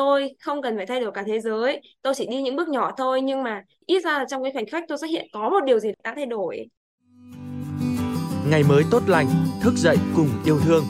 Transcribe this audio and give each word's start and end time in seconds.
tôi 0.00 0.34
không 0.40 0.62
cần 0.62 0.76
phải 0.76 0.86
thay 0.86 1.00
đổi 1.00 1.12
cả 1.12 1.22
thế 1.26 1.40
giới 1.40 1.80
tôi 2.02 2.14
chỉ 2.16 2.26
đi 2.30 2.42
những 2.42 2.56
bước 2.56 2.68
nhỏ 2.68 2.90
thôi 2.96 3.20
nhưng 3.22 3.42
mà 3.42 3.62
ít 3.86 4.04
ra 4.04 4.18
là 4.18 4.24
trong 4.28 4.42
cái 4.42 4.52
khoảnh 4.52 4.66
khắc 4.66 4.84
tôi 4.88 4.98
xuất 4.98 5.10
hiện 5.10 5.26
có 5.32 5.50
một 5.50 5.60
điều 5.66 5.78
gì 5.78 5.88
đã 6.04 6.12
thay 6.16 6.26
đổi 6.26 6.66
ngày 8.50 8.62
mới 8.68 8.82
tốt 8.90 9.02
lành 9.06 9.26
thức 9.62 9.74
dậy 9.76 9.96
cùng 10.16 10.28
yêu 10.44 10.58
thương 10.64 10.84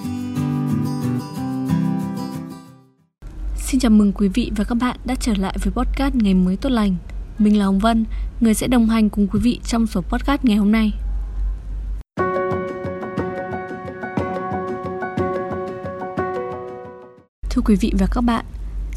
Xin 3.57 3.81
chào 3.81 3.91
mừng 3.91 4.13
quý 4.13 4.29
vị 4.29 4.51
và 4.57 4.65
các 4.65 4.75
bạn 4.75 4.97
đã 5.05 5.15
trở 5.21 5.33
lại 5.39 5.57
với 5.65 5.73
podcast 5.73 6.15
Ngày 6.15 6.35
mới 6.35 6.57
tốt 6.57 6.69
lành. 6.69 6.97
Mình 7.39 7.59
là 7.59 7.65
Hồng 7.65 7.79
Vân, 7.79 8.05
người 8.41 8.55
sẽ 8.55 8.67
đồng 8.67 8.87
hành 8.87 9.11
cùng 9.11 9.27
quý 9.33 9.41
vị 9.43 9.61
trong 9.65 9.87
số 9.87 10.01
podcast 10.01 10.45
ngày 10.45 10.57
hôm 10.57 10.73
nay. 10.73 10.93
Thưa 17.51 17.63
quý 17.65 17.77
vị 17.81 17.93
và 17.99 18.07
các 18.11 18.21
bạn, 18.21 18.45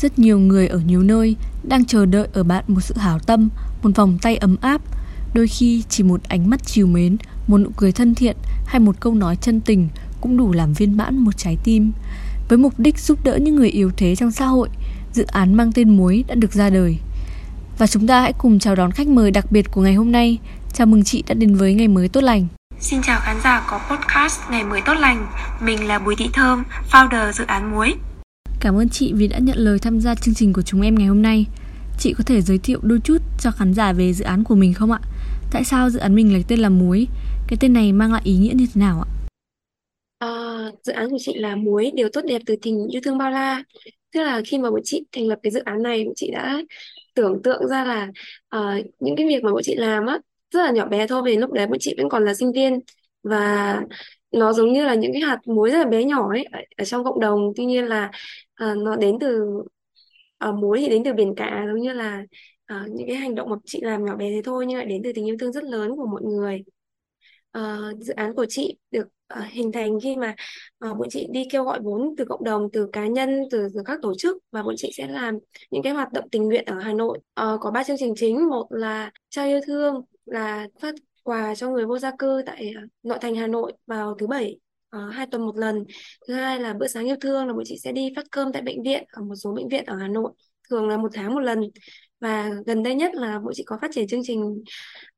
rất 0.04 0.20
nhiều 0.20 0.40
người 0.40 0.68
ở 0.68 0.80
nhiều 0.86 1.04
nơi 1.04 1.36
đang 1.64 1.86
chờ 1.86 2.06
đợi 2.06 2.28
ở 2.34 2.44
bạn 2.44 2.64
một 2.68 2.82
sự 2.82 2.96
hảo 2.98 3.20
tâm, 3.20 3.50
một 3.84 3.90
vòng 3.96 4.18
tay 4.22 4.38
ấm 4.38 4.56
áp, 4.62 4.82
đôi 5.34 5.48
khi 5.48 5.84
chỉ 5.90 6.04
một 6.04 6.22
ánh 6.28 6.50
mắt 6.50 6.60
chiều 6.66 6.88
mến, 6.88 7.18
một 7.48 7.58
nụ 7.58 7.70
cười 7.78 7.92
thân 7.92 8.16
thiện 8.16 8.38
hay 8.66 8.80
một 8.80 8.96
câu 9.00 9.14
nói 9.14 9.36
chân 9.42 9.62
tình 9.62 9.90
cũng 10.22 10.38
đủ 10.38 10.54
làm 10.54 10.74
viên 10.74 10.98
mãn 10.98 11.18
một 11.18 11.38
trái 11.38 11.58
tim. 11.64 11.92
Với 12.50 12.58
mục 12.58 12.74
đích 12.78 13.00
giúp 13.00 13.20
đỡ 13.24 13.38
những 13.38 13.56
người 13.56 13.70
yếu 13.70 13.92
thế 13.98 14.16
trong 14.16 14.32
xã 14.32 14.46
hội, 14.46 14.70
dự 15.14 15.26
án 15.26 15.54
mang 15.54 15.72
tên 15.72 15.98
Muối 15.98 16.24
đã 16.28 16.36
được 16.36 16.54
ra 16.54 16.70
đời. 16.70 16.98
Và 17.78 17.88
chúng 17.88 18.08
ta 18.08 18.22
hãy 18.22 18.34
cùng 18.34 18.60
chào 18.60 18.76
đón 18.76 18.92
khách 18.92 19.08
mời 19.08 19.32
đặc 19.32 19.52
biệt 19.52 19.72
của 19.72 19.82
ngày 19.82 19.94
hôm 19.94 20.12
nay. 20.12 20.38
Chào 20.74 20.88
mừng 20.88 21.04
chị 21.04 21.24
đã 21.28 21.34
đến 21.34 21.56
với 21.56 21.74
Ngày 21.74 21.88
mới 21.88 22.10
tốt 22.10 22.22
lành. 22.22 22.48
Xin 22.80 23.02
chào 23.02 23.20
khán 23.20 23.38
giả 23.44 23.66
có 23.70 23.80
podcast 23.90 24.40
Ngày 24.50 24.64
mới 24.64 24.82
tốt 24.82 24.94
lành. 24.94 25.28
Mình 25.62 25.88
là 25.88 26.00
Bùi 26.00 26.16
Thị 26.16 26.30
Thơm, 26.34 26.64
founder 26.92 27.32
dự 27.32 27.46
án 27.48 27.72
Muối. 27.72 27.96
Cảm 28.64 28.78
ơn 28.78 28.90
chị 28.90 29.14
vì 29.16 29.28
đã 29.28 29.40
nhận 29.40 29.58
lời 29.58 29.78
tham 29.82 30.00
gia 30.00 30.16
chương 30.16 30.36
trình 30.36 30.54
của 30.54 30.62
chúng 30.62 30.82
em 30.82 30.96
ngày 30.96 31.08
hôm 31.08 31.22
nay. 31.22 31.46
Chị 32.00 32.14
có 32.18 32.24
thể 32.28 32.42
giới 32.42 32.58
thiệu 32.58 32.80
đôi 32.84 33.00
chút 33.04 33.18
cho 33.40 33.52
khán 33.52 33.74
giả 33.74 33.94
về 33.94 34.14
dự 34.14 34.26
án 34.26 34.44
của 34.44 34.56
mình 34.56 34.74
không 34.74 34.92
ạ? 34.92 35.00
Tại 35.52 35.64
sao 35.64 35.90
dự 35.90 36.00
án 36.00 36.16
mình 36.16 36.34
lấy 36.34 36.44
tên 36.48 36.60
là 36.60 36.70
Muối? 36.70 37.08
Cái 37.48 37.58
tên 37.62 37.74
này 37.74 37.92
mang 37.92 38.14
lại 38.14 38.22
ý 38.26 38.38
nghĩa 38.38 38.54
như 38.54 38.66
thế 38.74 38.82
nào 38.82 39.02
ạ? 39.02 39.08
À, 40.20 40.30
dự 40.84 40.94
án 40.94 41.10
của 41.10 41.18
chị 41.20 41.34
là 41.38 41.56
Muối, 41.56 41.92
điều 41.96 42.10
tốt 42.14 42.22
đẹp 42.28 42.42
từ 42.46 42.56
tình 42.62 42.88
yêu 42.88 43.02
thương 43.04 43.18
bao 43.18 43.32
la. 43.32 43.64
Tức 44.14 44.24
là 44.24 44.42
khi 44.46 44.58
mà 44.58 44.72
bọn 44.72 44.82
chị 44.84 45.04
thành 45.12 45.28
lập 45.28 45.40
cái 45.44 45.52
dự 45.52 45.62
án 45.66 45.84
này, 45.84 46.04
bọn 46.06 46.14
chị 46.16 46.32
đã 46.32 46.62
tưởng 47.16 47.42
tượng 47.44 47.68
ra 47.68 47.86
là 47.86 48.08
uh, 48.56 48.86
những 49.00 49.16
cái 49.16 49.28
việc 49.28 49.44
mà 49.44 49.52
bọn 49.52 49.64
chị 49.64 49.76
làm 49.76 50.06
á 50.06 50.20
rất 50.54 50.64
là 50.66 50.72
nhỏ 50.72 50.86
bé 50.86 51.08
thôi 51.08 51.22
vì 51.26 51.38
lúc 51.38 51.52
đấy 51.52 51.68
bọn 51.68 51.78
chị 51.80 51.96
vẫn 51.98 52.10
còn 52.10 52.26
là 52.26 52.34
sinh 52.34 52.52
viên 52.52 52.80
và 53.24 53.82
nó 54.32 54.54
giống 54.54 54.74
như 54.74 54.86
là 54.86 54.94
những 54.94 55.14
cái 55.14 55.22
hạt 55.22 55.40
muối 55.46 55.72
rất 55.72 55.78
là 55.78 55.86
bé 55.86 56.04
nhỏ 56.04 56.30
ấy 56.30 56.44
ở, 56.44 56.60
ở 56.78 56.86
trong 56.86 57.04
cộng 57.04 57.20
đồng 57.20 57.54
tuy 57.56 57.66
nhiên 57.66 57.86
là 57.86 58.12
uh, 58.72 58.78
nó 58.78 58.96
đến 58.96 59.18
từ 59.20 59.46
ờ, 60.38 60.50
uh, 60.50 60.56
muối 60.56 60.80
thì 60.82 60.90
đến 60.90 61.04
từ 61.04 61.14
biển 61.14 61.34
cả 61.36 61.66
giống 61.68 61.82
như 61.82 61.94
là 61.94 62.24
uh, 62.74 62.90
những 62.92 63.08
cái 63.08 63.16
hành 63.16 63.36
động 63.36 63.50
mà 63.50 63.56
chị 63.66 63.82
làm 63.82 64.06
nhỏ 64.06 64.16
bé 64.16 64.30
thế 64.30 64.42
thôi 64.44 64.66
nhưng 64.68 64.78
lại 64.78 64.86
đến 64.86 65.02
từ 65.04 65.12
tình 65.16 65.26
yêu 65.28 65.36
thương 65.40 65.52
rất 65.52 65.64
lớn 65.64 65.96
của 65.96 66.06
mọi 66.06 66.22
người. 66.24 66.64
Uh, 67.58 68.00
dự 68.00 68.14
án 68.14 68.36
của 68.36 68.46
chị 68.50 68.78
được 68.92 69.08
uh, 69.40 69.46
hình 69.52 69.72
thành 69.72 70.00
khi 70.04 70.16
mà 70.16 70.36
uh, 70.90 70.98
bọn 70.98 71.10
chị 71.10 71.28
đi 71.32 71.48
kêu 71.52 71.64
gọi 71.64 71.80
vốn 71.84 72.16
từ 72.18 72.26
cộng 72.26 72.44
đồng 72.44 72.72
từ 72.74 72.90
cá 72.94 73.08
nhân 73.08 73.30
từ, 73.52 73.68
từ 73.76 73.82
các 73.86 74.00
tổ 74.02 74.14
chức 74.18 74.38
và 74.52 74.64
bọn 74.64 74.76
chị 74.78 74.92
sẽ 74.94 75.08
làm 75.08 75.38
những 75.72 75.84
cái 75.84 75.94
hoạt 75.94 76.14
động 76.14 76.30
tình 76.30 76.44
nguyện 76.44 76.66
ở 76.66 76.80
Hà 76.80 76.94
Nội. 76.94 77.20
Uh, 77.42 77.60
có 77.62 77.72
ba 77.72 77.84
chương 77.84 77.98
trình 78.00 78.14
chính 78.18 78.50
một 78.50 78.68
là 78.70 79.12
trao 79.30 79.48
yêu 79.48 79.60
thương 79.66 80.02
là 80.26 80.68
phát 80.80 80.96
quà 81.24 81.56
cho 81.56 81.70
người 81.70 81.86
vô 81.86 82.00
gia 82.00 82.12
cư 82.20 82.42
tại 82.46 82.74
nội 83.04 83.18
thành 83.22 83.36
Hà 83.36 83.48
Nội 83.48 83.74
vào 83.88 84.16
thứ 84.20 84.28
bảy 84.28 84.58
uh, 84.98 85.14
hai 85.14 85.28
tuần 85.28 85.46
một 85.46 85.58
lần. 85.58 85.84
Thứ 86.28 86.34
hai 86.34 86.60
là 86.60 86.74
bữa 86.74 86.88
sáng 86.88 87.06
yêu 87.06 87.16
thương 87.22 87.48
là 87.48 87.54
bọn 87.54 87.64
chị 87.66 87.78
sẽ 87.84 87.92
đi 87.92 88.10
phát 88.16 88.26
cơm 88.32 88.52
tại 88.52 88.62
bệnh 88.62 88.84
viện 88.84 89.04
ở 89.12 89.24
một 89.24 89.36
số 89.36 89.54
bệnh 89.54 89.68
viện 89.68 89.86
ở 89.86 89.98
Hà 89.98 90.08
Nội 90.08 90.32
thường 90.70 90.88
là 90.88 90.98
một 90.98 91.10
tháng 91.14 91.34
một 91.34 91.40
lần. 91.40 91.62
Và 92.20 92.50
gần 92.66 92.84
đây 92.84 92.96
nhất 92.96 93.16
là 93.16 93.40
bọn 93.40 93.54
chị 93.56 93.64
có 93.66 93.78
phát 93.82 93.92
triển 93.94 94.08
chương 94.08 94.22
trình 94.24 94.64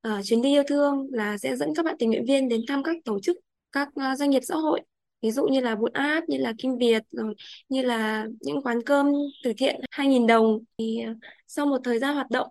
uh, 0.07 0.23
chuyến 0.23 0.41
đi 0.41 0.49
yêu 0.49 0.63
thương 0.67 1.07
là 1.11 1.37
sẽ 1.37 1.55
dẫn 1.55 1.69
các 1.75 1.85
bạn 1.85 1.95
tình 1.99 2.09
nguyện 2.09 2.25
viên 2.25 2.49
đến 2.49 2.61
thăm 2.67 2.83
các 2.83 2.95
tổ 3.05 3.19
chức 3.19 3.37
các 3.71 3.87
uh, 3.87 4.17
doanh 4.17 4.29
nghiệp 4.29 4.41
xã 4.43 4.55
hội. 4.55 4.81
Ví 5.21 5.31
dụ 5.31 5.45
như 5.45 5.59
là 5.59 5.75
Bụt 5.75 5.93
Áp 5.93 6.23
như 6.27 6.37
là 6.37 6.53
Kim 6.57 6.77
Việt, 6.77 7.03
rồi 7.11 7.33
như 7.69 7.81
là 7.81 8.25
những 8.39 8.61
quán 8.61 8.81
cơm 8.85 9.11
từ 9.43 9.53
thiện 9.57 9.81
2.000 9.91 10.27
đồng. 10.27 10.59
Thì 10.77 10.99
uh, 11.11 11.17
sau 11.47 11.65
một 11.65 11.77
thời 11.83 11.99
gian 11.99 12.15
hoạt 12.15 12.29
động, 12.29 12.47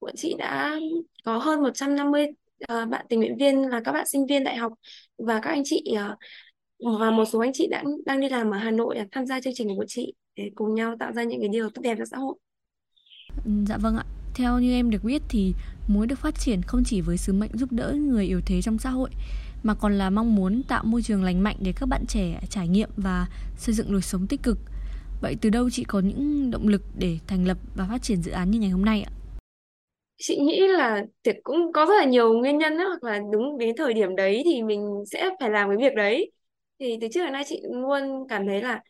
bọn 0.00 0.12
chị 0.16 0.34
đã 0.38 0.78
có 1.24 1.38
hơn 1.38 1.62
150 1.62 2.26
uh, 2.72 2.88
bạn 2.88 3.06
tình 3.08 3.20
nguyện 3.20 3.36
viên 3.38 3.68
là 3.68 3.80
các 3.84 3.92
bạn 3.92 4.06
sinh 4.06 4.26
viên 4.26 4.44
đại 4.44 4.56
học 4.56 4.72
và 5.18 5.40
các 5.40 5.50
anh 5.50 5.62
chị 5.64 5.84
uh, 5.92 6.18
và 7.00 7.10
một 7.10 7.24
số 7.24 7.38
anh 7.38 7.50
chị 7.54 7.68
đã 7.70 7.84
đang 8.06 8.20
đi 8.20 8.28
làm 8.28 8.50
ở 8.50 8.58
Hà 8.58 8.70
Nội 8.70 8.96
tham 9.12 9.26
gia 9.26 9.40
chương 9.40 9.52
trình 9.56 9.68
của 9.76 9.84
chị 9.88 10.14
để 10.36 10.50
cùng 10.54 10.74
nhau 10.74 10.96
tạo 11.00 11.12
ra 11.12 11.22
những 11.24 11.40
cái 11.40 11.48
điều 11.48 11.70
tốt 11.70 11.82
đẹp 11.82 11.94
cho 11.98 12.04
xã 12.04 12.16
hội. 12.16 12.38
Ừ, 13.44 13.50
dạ 13.68 13.76
vâng 13.76 13.96
ạ. 13.96 14.04
Theo 14.34 14.58
như 14.58 14.72
em 14.72 14.90
được 14.90 15.04
biết 15.04 15.22
thì 15.28 15.54
muối 15.88 16.06
được 16.06 16.18
phát 16.18 16.34
triển 16.40 16.62
không 16.62 16.82
chỉ 16.84 17.00
với 17.00 17.16
sứ 17.16 17.32
mệnh 17.32 17.50
giúp 17.54 17.72
đỡ 17.72 17.94
người 17.98 18.26
yếu 18.26 18.40
thế 18.46 18.62
trong 18.62 18.78
xã 18.78 18.90
hội 18.90 19.10
mà 19.62 19.74
còn 19.74 19.98
là 19.98 20.10
mong 20.10 20.34
muốn 20.34 20.62
tạo 20.68 20.84
môi 20.84 21.02
trường 21.02 21.24
lành 21.24 21.42
mạnh 21.42 21.56
để 21.60 21.72
các 21.80 21.86
bạn 21.88 22.04
trẻ 22.08 22.40
trải 22.50 22.68
nghiệm 22.68 22.90
và 22.96 23.26
xây 23.56 23.74
dựng 23.74 23.92
đời 23.92 24.02
sống 24.02 24.26
tích 24.26 24.42
cực. 24.42 24.58
Vậy 25.22 25.36
từ 25.40 25.50
đâu 25.50 25.70
chị 25.70 25.84
có 25.84 26.00
những 26.00 26.50
động 26.50 26.68
lực 26.68 26.82
để 26.98 27.18
thành 27.26 27.46
lập 27.46 27.58
và 27.76 27.86
phát 27.90 28.02
triển 28.02 28.22
dự 28.22 28.32
án 28.32 28.50
như 28.50 28.58
ngày 28.58 28.70
hôm 28.70 28.84
nay 28.84 29.02
ạ? 29.02 29.10
Chị 30.16 30.38
nghĩ 30.40 30.66
là 30.68 31.04
thì 31.24 31.32
cũng 31.44 31.72
có 31.72 31.86
rất 31.86 31.94
là 31.98 32.04
nhiều 32.04 32.32
nguyên 32.32 32.58
nhân 32.58 32.78
đó, 32.78 32.84
hoặc 32.88 33.02
là 33.04 33.20
đúng 33.32 33.58
đến 33.58 33.76
thời 33.76 33.94
điểm 33.94 34.16
đấy 34.16 34.42
thì 34.44 34.62
mình 34.62 35.02
sẽ 35.10 35.30
phải 35.40 35.50
làm 35.50 35.68
cái 35.68 35.76
việc 35.76 35.94
đấy. 35.96 36.30
Thì 36.80 36.98
từ 37.00 37.08
trước 37.12 37.24
đến 37.24 37.32
nay 37.32 37.44
chị 37.46 37.62
luôn 37.70 38.28
cảm 38.28 38.46
thấy 38.46 38.62
là 38.62 38.82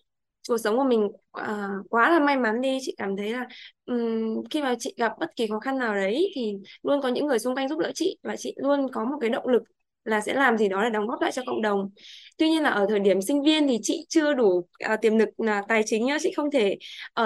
cuộc 0.49 0.59
sống 0.59 0.77
của 0.77 0.85
mình 0.85 1.05
uh, 1.41 1.91
quá 1.91 2.11
là 2.11 2.19
may 2.19 2.37
mắn 2.37 2.61
đi. 2.61 2.79
Chị 2.81 2.95
cảm 2.99 3.17
thấy 3.17 3.33
là 3.33 3.47
um, 3.87 4.45
khi 4.51 4.63
mà 4.63 4.75
chị 4.79 4.95
gặp 4.97 5.13
bất 5.21 5.37
kỳ 5.37 5.47
khó 5.47 5.61
khăn 5.61 5.79
nào 5.79 5.95
đấy 5.95 6.33
thì 6.35 6.55
luôn 6.83 7.01
có 7.03 7.09
những 7.09 7.27
người 7.27 7.39
xung 7.39 7.55
quanh 7.55 7.69
giúp 7.69 7.79
đỡ 7.79 7.93
chị 7.95 8.19
và 8.23 8.37
chị 8.37 8.55
luôn 8.57 8.87
có 8.93 9.05
một 9.05 9.17
cái 9.21 9.31
động 9.31 9.49
lực 9.49 9.63
là 10.05 10.21
sẽ 10.21 10.35
làm 10.35 10.59
gì 10.59 10.69
đó 10.69 10.83
để 10.83 10.91
đóng 10.91 11.07
góp 11.07 11.21
lại 11.21 11.33
cho 11.33 11.43
cộng 11.47 11.63
đồng. 11.63 11.91
Tuy 12.37 12.49
nhiên 12.49 12.63
là 12.63 12.71
ở 12.71 12.87
thời 12.89 13.01
điểm 13.01 13.23
sinh 13.23 13.43
viên 13.43 13.69
thì 13.69 13.79
chị 13.83 14.07
chưa 14.09 14.35
đủ 14.35 14.49
uh, 14.49 15.01
tiềm 15.01 15.17
lực 15.17 15.29
là 15.41 15.63
tài 15.69 15.83
chính 15.87 16.07
nhá. 16.07 16.19
Chị 16.21 16.33
không 16.37 16.51
thể 16.51 16.77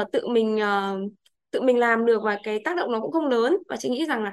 uh, 0.01 0.13
tự 0.13 0.29
mình 0.29 0.57
uh, 0.57 1.13
tự 1.51 1.61
mình 1.61 1.79
làm 1.79 2.07
được 2.07 2.23
và 2.25 2.39
cái 2.43 2.61
tác 2.65 2.77
động 2.77 2.93
nó 2.93 3.01
cũng 3.01 3.13
không 3.13 3.27
lớn. 3.27 3.57
Và 3.69 3.77
chị 3.77 3.89
nghĩ 3.89 4.07
rằng 4.07 4.23
là 4.25 4.33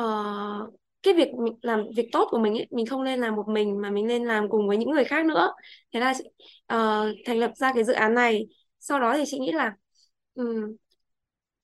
uh, 0.00 0.74
cái 1.02 1.14
việc 1.14 1.28
mình 1.34 1.54
làm 1.62 1.84
việc 1.96 2.08
tốt 2.12 2.28
của 2.30 2.38
mình 2.38 2.54
ấy, 2.54 2.66
mình 2.70 2.86
không 2.86 3.04
nên 3.04 3.20
làm 3.20 3.36
một 3.36 3.48
mình 3.48 3.80
mà 3.80 3.90
mình 3.90 4.06
nên 4.06 4.24
làm 4.24 4.48
cùng 4.48 4.68
với 4.68 4.76
những 4.76 4.90
người 4.90 5.04
khác 5.04 5.26
nữa. 5.26 5.52
Thế 5.94 6.00
là 6.00 6.14
chị 6.18 6.24
uh, 6.74 7.16
thành 7.24 7.38
lập 7.38 7.50
ra 7.54 7.72
cái 7.74 7.84
dự 7.84 7.92
án 7.92 8.14
này. 8.14 8.46
Sau 8.80 9.00
đó 9.00 9.14
thì 9.16 9.24
chị 9.26 9.38
nghĩ 9.38 9.52
là 9.52 9.74
um, 10.34 10.76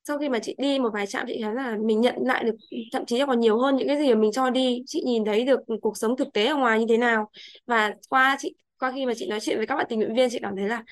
sau 0.05 0.19
khi 0.19 0.29
mà 0.29 0.39
chị 0.39 0.55
đi 0.59 0.79
một 0.79 0.91
vài 0.95 1.07
trạm 1.07 1.27
chị 1.29 1.41
thấy 1.43 1.55
là 1.55 1.77
mình 1.81 2.01
nhận 2.01 2.15
lại 2.19 2.45
được 2.45 2.55
thậm 2.93 3.07
chí 3.07 3.19
là 3.19 3.27
còn 3.27 3.41
nhiều 3.41 3.59
hơn 3.59 3.77
những 3.77 3.89
cái 3.89 3.99
gì 3.99 4.15
mà 4.15 4.21
mình 4.21 4.33
cho 4.33 4.51
đi. 4.51 4.83
Chị 4.87 5.03
nhìn 5.07 5.25
thấy 5.25 5.45
được 5.45 5.61
cuộc 5.81 5.97
sống 5.97 6.17
thực 6.17 6.29
tế 6.33 6.47
ở 6.47 6.57
ngoài 6.57 6.79
như 6.79 6.87
thế 6.89 6.97
nào. 6.97 7.31
Và 7.67 7.95
qua 8.09 8.37
chị 8.41 8.55
qua 8.79 8.93
khi 8.95 9.07
mà 9.07 9.13
chị 9.17 9.27
nói 9.29 9.41
chuyện 9.41 9.57
với 9.57 9.67
các 9.67 9.77
bạn 9.77 9.87
tình 9.89 9.99
nguyện 9.99 10.15
viên 10.15 10.31
chị 10.31 10.39
cảm 10.43 10.57
thấy 10.57 10.69
là 10.69 10.83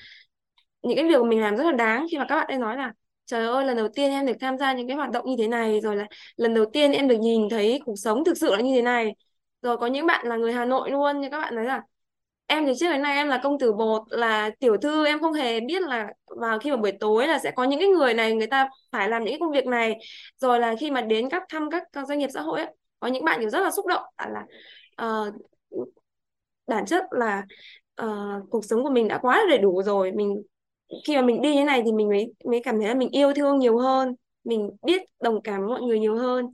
những 0.81 0.95
cái 0.95 1.07
việc 1.07 1.15
của 1.17 1.25
mình 1.25 1.41
làm 1.41 1.57
rất 1.57 1.63
là 1.63 1.71
đáng. 1.71 2.05
Khi 2.11 2.17
mà 2.17 2.25
các 2.29 2.35
bạn 2.35 2.47
ấy 2.47 2.57
nói 2.57 2.77
là 2.77 2.93
trời 3.27 3.45
ơi 3.45 3.65
lần 3.65 3.77
đầu 3.77 3.87
tiên 3.95 4.11
em 4.11 4.25
được 4.25 4.33
tham 4.39 4.57
gia 4.57 4.73
những 4.73 4.87
cái 4.87 4.97
hoạt 4.97 5.11
động 5.11 5.25
như 5.25 5.35
thế 5.37 5.47
này 5.47 5.81
rồi 5.81 5.95
là 5.95 6.05
lần 6.35 6.53
đầu 6.53 6.65
tiên 6.73 6.91
em 6.91 7.07
được 7.07 7.17
nhìn 7.19 7.49
thấy 7.49 7.81
cuộc 7.85 7.95
sống 7.97 8.25
thực 8.25 8.37
sự 8.37 8.55
là 8.55 8.61
như 8.61 8.75
thế 8.75 8.81
này. 8.81 9.15
Rồi 9.61 9.77
có 9.77 9.87
những 9.87 10.05
bạn 10.05 10.27
là 10.27 10.37
người 10.37 10.53
Hà 10.53 10.65
Nội 10.65 10.91
luôn 10.91 11.21
như 11.21 11.29
các 11.31 11.39
bạn 11.39 11.55
nói 11.55 11.65
là 11.65 11.81
em 12.47 12.65
thì 12.65 12.73
trước 12.79 12.91
đến 12.91 13.01
nay 13.01 13.15
em 13.15 13.27
là 13.27 13.39
công 13.43 13.59
tử 13.59 13.73
bột 13.73 14.01
là 14.09 14.49
tiểu 14.59 14.77
thư 14.77 15.05
em 15.05 15.19
không 15.19 15.33
hề 15.33 15.59
biết 15.59 15.81
là 15.81 16.07
vào 16.27 16.59
khi 16.59 16.71
mà 16.71 16.77
buổi 16.77 16.91
tối 16.99 17.27
là 17.27 17.39
sẽ 17.39 17.51
có 17.51 17.63
những 17.63 17.79
cái 17.79 17.87
người 17.87 18.13
này 18.13 18.33
người 18.33 18.47
ta 18.47 18.69
phải 18.91 19.09
làm 19.09 19.23
những 19.23 19.31
cái 19.31 19.39
công 19.39 19.51
việc 19.51 19.65
này. 19.65 19.95
Rồi 20.37 20.59
là 20.59 20.75
khi 20.79 20.91
mà 20.91 21.01
đến 21.01 21.29
các 21.29 21.43
thăm 21.49 21.69
các, 21.71 21.83
các 21.93 22.07
doanh 22.07 22.19
nghiệp 22.19 22.29
xã 22.33 22.41
hội 22.41 22.59
ấy, 22.59 22.75
có 22.99 23.07
những 23.07 23.25
bạn 23.25 23.39
kiểu 23.39 23.49
rất 23.49 23.59
là 23.59 23.71
xúc 23.71 23.85
động 23.85 24.03
là 24.17 24.45
uh, 25.05 25.33
bản 26.67 26.85
chất 26.85 27.03
là 27.11 27.43
uh, 28.01 28.43
cuộc 28.49 28.65
sống 28.65 28.83
của 28.83 28.89
mình 28.89 29.07
đã 29.07 29.17
quá 29.21 29.37
là 29.37 29.43
đầy 29.49 29.57
đủ 29.57 29.81
rồi 29.83 30.11
mình 30.11 30.43
khi 31.05 31.15
mà 31.15 31.21
mình 31.21 31.41
đi 31.41 31.55
như 31.55 31.63
này 31.63 31.81
thì 31.85 31.91
mình 31.91 32.09
mới 32.09 32.33
mới 32.45 32.61
cảm 32.63 32.79
thấy 32.79 32.87
là 32.87 32.93
mình 32.93 33.09
yêu 33.09 33.33
thương 33.33 33.59
nhiều 33.59 33.77
hơn 33.77 34.15
mình 34.47 34.69
biết 34.85 35.01
đồng 35.23 35.41
cảm 35.41 35.67
mọi 35.67 35.81
người 35.81 35.99
nhiều 35.99 36.17
hơn. 36.17 36.45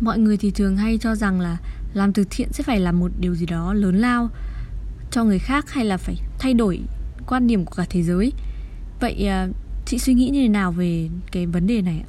Mọi 0.00 0.18
người 0.18 0.36
thì 0.36 0.50
thường 0.50 0.76
hay 0.76 0.98
cho 1.00 1.14
rằng 1.14 1.40
là 1.40 1.56
làm 1.94 2.12
từ 2.12 2.24
thiện 2.30 2.48
sẽ 2.52 2.64
phải 2.64 2.80
là 2.80 2.92
một 2.92 3.10
điều 3.20 3.34
gì 3.34 3.46
đó 3.46 3.74
lớn 3.74 3.98
lao 3.98 4.28
cho 5.10 5.24
người 5.24 5.38
khác 5.38 5.70
hay 5.70 5.84
là 5.84 5.96
phải 5.96 6.14
thay 6.38 6.54
đổi 6.54 6.80
quan 7.28 7.46
điểm 7.46 7.64
của 7.64 7.74
cả 7.76 7.84
thế 7.90 8.02
giới. 8.02 8.32
Vậy 9.00 9.26
à, 9.26 9.48
chị 9.86 9.98
suy 9.98 10.14
nghĩ 10.14 10.30
như 10.32 10.42
thế 10.42 10.48
nào 10.48 10.72
về 10.72 11.08
cái 11.32 11.46
vấn 11.46 11.66
đề 11.66 11.82
này 11.82 12.04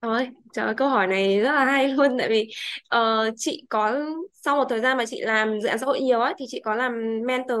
Ôi, 0.00 0.28
trời 0.52 0.64
ơi, 0.64 0.74
câu 0.76 0.88
hỏi 0.88 1.06
này 1.06 1.40
rất 1.40 1.52
là 1.52 1.64
hay 1.64 1.88
luôn. 1.88 2.18
Tại 2.18 2.28
vì 2.28 2.50
uh, 2.96 3.34
chị 3.36 3.66
có 3.68 4.04
sau 4.34 4.56
một 4.56 4.64
thời 4.68 4.80
gian 4.80 4.96
mà 4.96 5.06
chị 5.06 5.20
làm 5.20 5.60
dự 5.60 5.68
án 5.68 5.78
xã 5.78 5.86
hội 5.86 6.00
nhiều 6.00 6.20
á 6.20 6.34
thì 6.38 6.44
chị 6.48 6.60
có 6.64 6.74
làm 6.74 7.20
mentor 7.26 7.60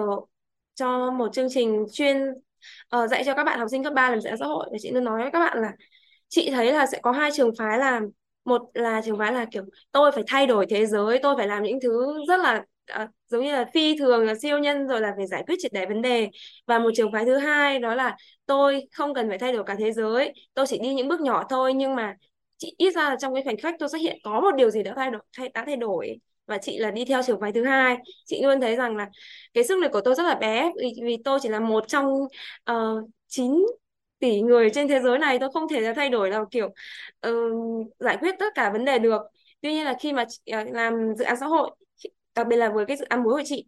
cho 0.74 1.10
một 1.10 1.32
chương 1.32 1.48
trình 1.50 1.86
chuyên 1.92 2.16
uh, 2.96 3.10
dạy 3.10 3.22
cho 3.26 3.34
các 3.34 3.44
bạn 3.44 3.58
học 3.58 3.68
sinh 3.70 3.84
cấp 3.84 3.92
3 3.92 4.10
làm 4.10 4.20
dự 4.20 4.28
án 4.28 4.38
xã 4.38 4.46
hội. 4.46 4.68
Và 4.72 4.78
chị 4.80 4.90
luôn 4.90 5.04
nói 5.04 5.22
với 5.22 5.30
các 5.30 5.38
bạn 5.38 5.60
là 5.62 5.72
chị 6.28 6.50
thấy 6.50 6.72
là 6.72 6.86
sẽ 6.86 6.98
có 7.02 7.12
hai 7.12 7.30
trường 7.34 7.50
phái 7.58 7.78
là 7.78 8.00
một 8.44 8.62
là 8.74 9.00
trường 9.04 9.18
phái 9.18 9.32
là 9.32 9.46
kiểu 9.50 9.62
tôi 9.92 10.12
phải 10.12 10.24
thay 10.26 10.46
đổi 10.46 10.66
thế 10.70 10.86
giới 10.86 11.18
tôi 11.22 11.34
phải 11.36 11.46
làm 11.46 11.62
những 11.62 11.78
thứ 11.82 12.24
rất 12.28 12.40
là 12.40 12.64
à, 12.86 13.08
giống 13.28 13.44
như 13.44 13.52
là 13.52 13.64
phi 13.74 13.98
thường 13.98 14.26
là 14.26 14.34
siêu 14.34 14.58
nhân 14.58 14.86
rồi 14.86 15.00
là 15.00 15.12
phải 15.16 15.26
giải 15.26 15.44
quyết 15.46 15.56
triệt 15.58 15.72
để 15.72 15.86
vấn 15.86 16.02
đề. 16.02 16.30
Và 16.66 16.78
một 16.78 16.90
trường 16.96 17.12
phái 17.12 17.24
thứ 17.24 17.36
hai 17.36 17.78
đó 17.78 17.94
là 17.94 18.16
tôi 18.46 18.82
không 18.92 19.14
cần 19.14 19.28
phải 19.28 19.38
thay 19.38 19.52
đổi 19.52 19.64
cả 19.64 19.74
thế 19.78 19.92
giới 19.92 20.32
tôi 20.54 20.66
chỉ 20.66 20.78
đi 20.78 20.94
những 20.94 21.08
bước 21.08 21.20
nhỏ 21.20 21.44
thôi. 21.50 21.74
Nhưng 21.74 21.94
mà 21.94 22.14
chị 22.56 22.74
ít 22.78 22.94
ra 22.94 23.10
là 23.10 23.16
trong 23.20 23.34
cái 23.34 23.42
khoảnh 23.44 23.56
khắc 23.58 23.74
tôi 23.78 23.88
xuất 23.88 23.98
hiện 24.00 24.18
có 24.24 24.40
một 24.40 24.54
điều 24.56 24.70
gì 24.70 24.82
đã 24.82 24.92
thay 24.96 25.10
đổi 25.10 25.22
thay, 25.36 25.48
đã 25.54 25.64
thay 25.66 25.76
đổi 25.76 26.18
và 26.48 26.58
chị 26.58 26.78
là 26.78 26.90
đi 26.90 27.04
theo 27.04 27.22
trường 27.26 27.40
phái 27.40 27.52
thứ 27.52 27.64
hai. 27.64 27.96
Chị 28.26 28.42
luôn 28.42 28.60
thấy 28.60 28.76
rằng 28.76 28.96
là 28.96 29.08
cái 29.54 29.64
sức 29.64 29.78
lực 29.78 29.92
của 29.92 30.00
tôi 30.00 30.14
rất 30.14 30.22
là 30.22 30.34
bé 30.34 30.72
vì, 30.80 30.92
vì 31.02 31.16
tôi 31.24 31.38
chỉ 31.42 31.48
là 31.48 31.60
một 31.60 31.88
trong 31.88 32.06
uh, 32.70 33.10
tỷ 34.18 34.40
người 34.40 34.70
trên 34.70 34.88
thế 34.88 35.00
giới 35.00 35.18
này 35.18 35.38
tôi 35.38 35.50
không 35.52 35.68
thể 35.68 35.80
là 35.80 35.92
thay 35.92 36.08
đổi 36.08 36.30
là 36.30 36.44
kiểu 36.50 36.66
uh, 37.28 37.86
giải 37.98 38.16
quyết 38.20 38.34
tất 38.38 38.54
cả 38.54 38.70
vấn 38.70 38.84
đề 38.84 38.98
được. 38.98 39.22
Tuy 39.60 39.72
nhiên 39.72 39.84
là 39.84 39.94
khi 40.00 40.12
mà 40.12 40.24
chị, 40.28 40.52
uh, 40.62 40.74
làm 40.74 41.14
dự 41.18 41.24
án 41.24 41.36
xã 41.40 41.46
hội 41.46 41.70
đặc 42.34 42.46
biệt 42.46 42.56
là 42.56 42.68
với 42.68 42.86
cái 42.86 42.96
dự 42.96 43.04
án 43.08 43.22
muối 43.22 43.32
của 43.34 43.42
chị 43.46 43.66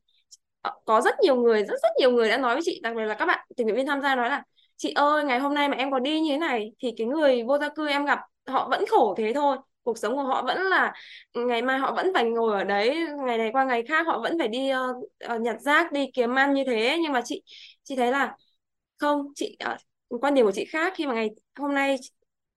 có 0.84 1.00
rất 1.00 1.14
nhiều 1.22 1.36
người 1.36 1.64
rất 1.64 1.74
rất 1.82 1.88
nhiều 1.98 2.10
người 2.10 2.28
đã 2.28 2.38
nói 2.38 2.54
với 2.54 2.62
chị 2.64 2.80
đặc 2.82 2.96
biệt 2.96 3.04
là 3.04 3.14
các 3.14 3.26
bạn 3.26 3.46
tình 3.56 3.66
nguyện 3.66 3.76
viên 3.76 3.86
tham 3.86 4.00
gia 4.00 4.16
nói 4.16 4.28
là 4.28 4.42
chị 4.76 4.92
ơi 4.92 5.24
ngày 5.24 5.38
hôm 5.38 5.54
nay 5.54 5.68
mà 5.68 5.76
em 5.76 5.90
có 5.90 5.98
đi 5.98 6.20
như 6.20 6.32
thế 6.32 6.38
này 6.38 6.72
thì 6.78 6.92
cái 6.96 7.06
người 7.06 7.42
vô 7.42 7.58
gia 7.58 7.68
cư 7.68 7.88
em 7.88 8.04
gặp 8.04 8.18
họ 8.46 8.68
vẫn 8.70 8.84
khổ 8.86 9.14
thế 9.18 9.32
thôi 9.34 9.56
cuộc 9.82 9.98
sống 9.98 10.16
của 10.16 10.22
họ 10.22 10.42
vẫn 10.46 10.62
là 10.62 10.92
ngày 11.34 11.62
mai 11.62 11.78
họ 11.78 11.92
vẫn 11.94 12.10
phải 12.14 12.24
ngồi 12.24 12.58
ở 12.58 12.64
đấy 12.64 12.96
ngày 13.26 13.38
này 13.38 13.50
qua 13.52 13.64
ngày 13.64 13.82
khác 13.88 14.06
họ 14.06 14.20
vẫn 14.20 14.38
phải 14.38 14.48
đi 14.48 14.70
uh, 15.34 15.40
nhặt 15.40 15.60
rác 15.60 15.92
đi 15.92 16.06
kiếm 16.14 16.34
ăn 16.34 16.54
như 16.54 16.64
thế. 16.66 16.98
Nhưng 17.02 17.12
mà 17.12 17.22
chị 17.24 17.42
chị 17.84 17.96
thấy 17.96 18.10
là 18.12 18.36
không 18.98 19.26
chị 19.34 19.56
uh, 20.14 20.22
quan 20.22 20.34
điểm 20.34 20.44
của 20.44 20.52
chị 20.52 20.64
khác. 20.64 20.92
Khi 20.96 21.06
mà 21.06 21.14
ngày 21.14 21.30
hôm 21.58 21.74
nay 21.74 21.96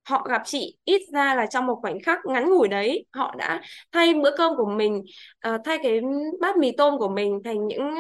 họ 0.10 0.28
gặp 0.30 0.42
chị 0.46 0.78
ít 0.86 1.02
ra 1.14 1.36
là 1.36 1.46
trong 1.46 1.68
một 1.68 1.80
khoảnh 1.82 2.00
khắc 2.04 2.20
ngắn 2.26 2.50
ngủi 2.50 2.68
đấy 2.68 3.06
họ 3.12 3.36
đã 3.38 3.62
thay 3.92 4.14
bữa 4.14 4.38
cơm 4.38 4.56
của 4.58 4.66
mình 4.66 5.04
uh, 5.48 5.62
thay 5.66 5.78
cái 5.84 6.00
bát 6.42 6.58
mì 6.58 6.72
tôm 6.72 6.98
của 7.00 7.10
mình 7.10 7.40
thành 7.44 7.68
những 7.68 7.94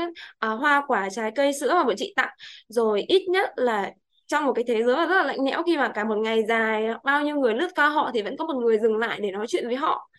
uh, 0.45 0.59
hoa 0.59 0.83
quả 0.87 1.09
trái 1.09 1.31
cây 1.35 1.53
sữa 1.53 1.73
mà 1.73 1.83
bọn 1.83 1.95
chị 1.97 2.13
tặng. 2.15 2.31
Rồi 2.67 3.01
ít 3.07 3.25
nhất 3.29 3.49
là 3.55 3.91
trong 4.27 4.45
một 4.45 4.53
cái 4.53 4.63
thế 4.67 4.83
giới 4.83 4.95
rất 4.95 5.15
là 5.15 5.23
lạnh 5.23 5.45
lẽo 5.45 5.63
khi 5.63 5.77
mà 5.77 5.91
cả 5.95 6.03
một 6.03 6.15
ngày 6.15 6.43
dài 6.47 6.87
bao 7.03 7.23
nhiêu 7.23 7.35
người 7.35 7.53
lướt 7.53 7.67
qua 7.75 7.89
họ 7.89 8.11
thì 8.13 8.21
vẫn 8.21 8.37
có 8.37 8.45
một 8.45 8.55
người 8.55 8.79
dừng 8.79 8.97
lại 8.97 9.19
để 9.21 9.31
nói 9.31 9.45
chuyện 9.49 9.67
với 9.67 9.75
họ 9.75 10.09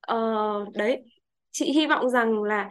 ờ, 0.00 0.16
đấy 0.74 1.02
chị 1.52 1.72
hy 1.72 1.86
vọng 1.86 2.10
rằng 2.10 2.42
là 2.42 2.68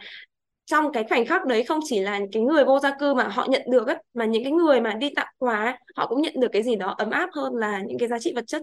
trong 0.65 0.91
cái 0.91 1.05
khoảnh 1.09 1.25
khắc 1.25 1.45
đấy 1.45 1.63
không 1.63 1.79
chỉ 1.83 1.99
là 1.99 2.19
cái 2.31 2.43
người 2.43 2.65
vô 2.65 2.79
gia 2.79 2.91
cư 2.99 3.13
mà 3.13 3.27
họ 3.27 3.47
nhận 3.49 3.61
được 3.71 3.87
ấy, 3.87 3.97
mà 4.13 4.25
những 4.25 4.43
cái 4.43 4.51
người 4.51 4.81
mà 4.81 4.93
đi 4.93 5.09
tặng 5.15 5.33
quà 5.37 5.63
ấy, 5.63 5.73
họ 5.95 6.07
cũng 6.07 6.21
nhận 6.21 6.33
được 6.39 6.47
cái 6.51 6.63
gì 6.63 6.75
đó 6.75 6.95
ấm 6.97 7.09
áp 7.09 7.29
hơn 7.33 7.55
là 7.55 7.81
những 7.87 7.97
cái 7.99 8.09
giá 8.09 8.19
trị 8.19 8.33
vật 8.35 8.47
chất 8.47 8.61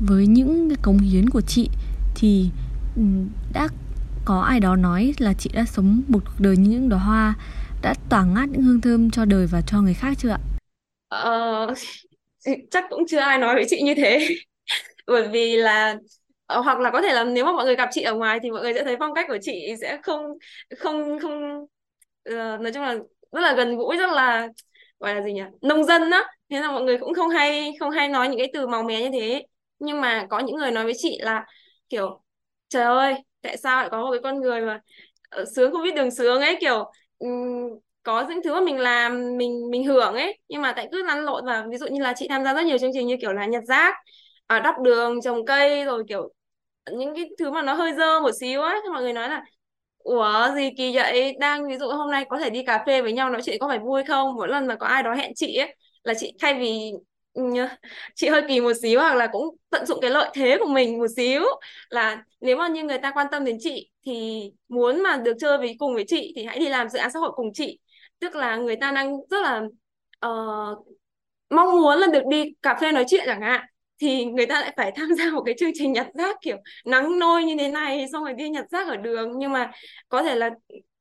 với 0.00 0.26
những 0.26 0.68
cái 0.68 0.78
cống 0.82 0.98
hiến 0.98 1.30
của 1.30 1.40
chị 1.40 1.70
thì 2.14 2.50
ừ, 2.96 3.02
đã 3.52 3.68
có 4.24 4.40
ai 4.40 4.60
đó 4.60 4.76
nói 4.76 5.14
là 5.18 5.32
chị 5.32 5.50
đã 5.54 5.64
sống 5.64 6.02
một 6.08 6.20
cuộc 6.24 6.40
đời 6.40 6.56
như 6.56 6.70
những 6.70 6.88
đóa 6.88 6.98
hoa 6.98 7.34
đã 7.82 7.94
tỏa 8.08 8.24
ngát 8.24 8.48
những 8.48 8.62
hương 8.62 8.80
thơm 8.80 9.10
cho 9.10 9.24
đời 9.24 9.46
và 9.46 9.60
cho 9.60 9.80
người 9.80 9.94
khác 9.94 10.18
chưa 10.18 10.28
ạ? 10.28 10.38
Uh, 11.14 11.78
chắc 12.70 12.84
cũng 12.90 13.06
chưa 13.06 13.18
ai 13.18 13.38
nói 13.38 13.54
với 13.54 13.64
chị 13.68 13.82
như 13.82 13.94
thế. 13.94 14.28
Bởi 15.06 15.28
vì 15.28 15.56
là 15.56 15.96
ờ, 16.46 16.60
hoặc 16.60 16.78
là 16.80 16.90
có 16.90 17.02
thể 17.02 17.12
là 17.12 17.24
nếu 17.24 17.44
mà 17.44 17.52
mọi 17.52 17.64
người 17.64 17.76
gặp 17.76 17.88
chị 17.92 18.02
ở 18.02 18.14
ngoài 18.14 18.38
thì 18.42 18.50
mọi 18.50 18.62
người 18.62 18.74
sẽ 18.74 18.84
thấy 18.84 18.96
phong 18.98 19.14
cách 19.14 19.26
của 19.28 19.38
chị 19.42 19.74
sẽ 19.80 19.98
không 20.02 20.22
không 20.78 21.18
không 21.18 21.62
uh, 22.30 22.60
nói 22.60 22.72
chung 22.74 22.82
là 22.82 22.94
rất 23.32 23.40
là 23.40 23.54
gần 23.54 23.76
gũi 23.76 23.96
rất 23.96 24.10
là 24.10 24.48
gọi 25.00 25.14
là 25.14 25.22
gì 25.22 25.32
nhỉ 25.32 25.42
nông 25.62 25.84
dân 25.84 26.10
á. 26.10 26.24
Thế 26.50 26.60
là 26.60 26.72
mọi 26.72 26.82
người 26.82 26.98
cũng 26.98 27.14
không 27.14 27.28
hay 27.28 27.72
không 27.80 27.90
hay 27.90 28.08
nói 28.08 28.28
những 28.28 28.38
cái 28.38 28.50
từ 28.52 28.66
màu 28.66 28.82
mè 28.82 29.00
như 29.00 29.10
thế. 29.20 29.46
Nhưng 29.78 30.00
mà 30.00 30.26
có 30.30 30.38
những 30.38 30.56
người 30.56 30.70
nói 30.70 30.84
với 30.84 30.94
chị 30.96 31.18
là 31.22 31.46
kiểu 31.88 32.22
trời 32.68 32.84
ơi 32.84 33.14
tại 33.42 33.56
sao 33.56 33.80
lại 33.80 33.88
có 33.90 34.02
một 34.04 34.10
cái 34.12 34.20
con 34.22 34.40
người 34.40 34.60
mà 34.60 34.80
sướng 35.56 35.72
không 35.72 35.82
biết 35.82 35.94
đường 35.94 36.10
sướng 36.10 36.40
ấy 36.40 36.58
kiểu 36.60 36.92
um, 37.18 37.78
có 38.02 38.26
những 38.28 38.42
thứ 38.44 38.54
mà 38.54 38.60
mình 38.60 38.78
làm, 38.78 39.36
mình 39.36 39.70
mình 39.70 39.84
hưởng 39.84 40.14
ấy. 40.14 40.38
Nhưng 40.48 40.62
mà 40.62 40.72
tại 40.76 40.88
cứ 40.92 41.02
lăn 41.06 41.24
lộn 41.24 41.46
và 41.46 41.66
ví 41.70 41.76
dụ 41.78 41.86
như 41.86 42.02
là 42.02 42.12
chị 42.16 42.26
tham 42.28 42.44
gia 42.44 42.54
rất 42.54 42.64
nhiều 42.66 42.78
chương 42.78 42.90
trình 42.94 43.06
như 43.06 43.16
kiểu 43.20 43.32
là 43.32 43.46
nhặt 43.46 43.62
rác 43.68 43.94
ở 44.46 44.60
đắp 44.60 44.74
đường, 44.84 45.20
trồng 45.22 45.44
cây, 45.46 45.84
rồi 45.84 46.04
kiểu 46.08 46.30
những 46.92 47.14
cái 47.16 47.30
thứ 47.38 47.50
mà 47.50 47.62
nó 47.62 47.74
hơi 47.74 47.92
dơ 47.94 48.20
một 48.20 48.30
xíu 48.40 48.62
ấy. 48.62 48.80
Thì 48.84 48.88
mọi 48.92 49.02
người 49.02 49.12
nói 49.12 49.28
là, 49.28 49.44
ủa, 49.98 50.48
gì 50.54 50.70
kỳ 50.78 50.94
vậy? 50.96 51.36
Đang 51.40 51.68
ví 51.68 51.76
dụ 51.78 51.88
hôm 51.88 52.10
nay 52.10 52.24
có 52.28 52.38
thể 52.38 52.50
đi 52.50 52.64
cà 52.66 52.84
phê 52.86 53.02
với 53.02 53.12
nhau, 53.12 53.30
nói 53.30 53.42
chuyện 53.44 53.58
có 53.60 53.68
phải 53.68 53.78
vui 53.78 54.04
không? 54.04 54.34
Mỗi 54.36 54.48
lần 54.48 54.66
mà 54.66 54.74
có 54.76 54.86
ai 54.86 55.02
đó 55.02 55.14
hẹn 55.14 55.32
chị 55.34 55.56
ấy, 55.56 55.76
là 56.04 56.14
chị 56.14 56.32
thay 56.40 56.54
vì 56.60 56.92
ừ, 57.32 57.42
chị 58.14 58.28
hơi 58.28 58.42
kỳ 58.48 58.60
một 58.60 58.72
xíu 58.82 59.00
hoặc 59.00 59.14
là 59.14 59.26
cũng 59.32 59.56
tận 59.70 59.86
dụng 59.86 59.98
cái 60.00 60.10
lợi 60.10 60.30
thế 60.34 60.56
của 60.60 60.66
mình 60.68 60.98
một 60.98 61.06
xíu, 61.16 61.42
là 61.90 62.24
nếu 62.40 62.56
mà 62.56 62.68
như 62.68 62.84
người 62.84 62.98
ta 62.98 63.10
quan 63.14 63.26
tâm 63.30 63.44
đến 63.44 63.56
chị 63.60 63.90
thì 64.06 64.42
muốn 64.68 65.02
mà 65.02 65.16
được 65.16 65.32
chơi 65.40 65.58
với, 65.58 65.76
cùng 65.78 65.94
với 65.94 66.04
chị 66.08 66.32
thì 66.36 66.44
hãy 66.44 66.58
đi 66.58 66.68
làm 66.68 66.88
dự 66.88 66.98
án 66.98 67.10
xã 67.10 67.18
hội 67.20 67.30
cùng 67.34 67.52
chị 67.54 67.78
tức 68.20 68.34
là 68.34 68.56
người 68.56 68.76
ta 68.76 68.92
đang 68.92 69.16
rất 69.30 69.42
là 69.42 69.62
uh, 70.26 70.86
mong 71.50 71.80
muốn 71.80 71.98
là 71.98 72.06
được 72.06 72.22
đi 72.30 72.44
cà 72.62 72.74
phê 72.80 72.92
nói 72.92 73.04
chuyện 73.08 73.24
chẳng 73.26 73.42
hạn 73.42 73.66
thì 74.00 74.24
người 74.24 74.46
ta 74.46 74.60
lại 74.60 74.74
phải 74.76 74.92
tham 74.96 75.14
gia 75.14 75.30
một 75.30 75.42
cái 75.46 75.54
chương 75.58 75.70
trình 75.74 75.92
nhặt 75.92 76.06
rác 76.14 76.36
kiểu 76.42 76.56
nắng 76.86 77.18
nôi 77.18 77.44
như 77.44 77.56
thế 77.58 77.68
này 77.68 78.06
xong 78.12 78.24
rồi 78.24 78.34
đi 78.34 78.50
nhặt 78.50 78.66
rác 78.70 78.88
ở 78.88 78.96
đường. 78.96 79.38
Nhưng 79.38 79.52
mà 79.52 79.70
có 80.08 80.22
thể 80.22 80.34
là 80.34 80.50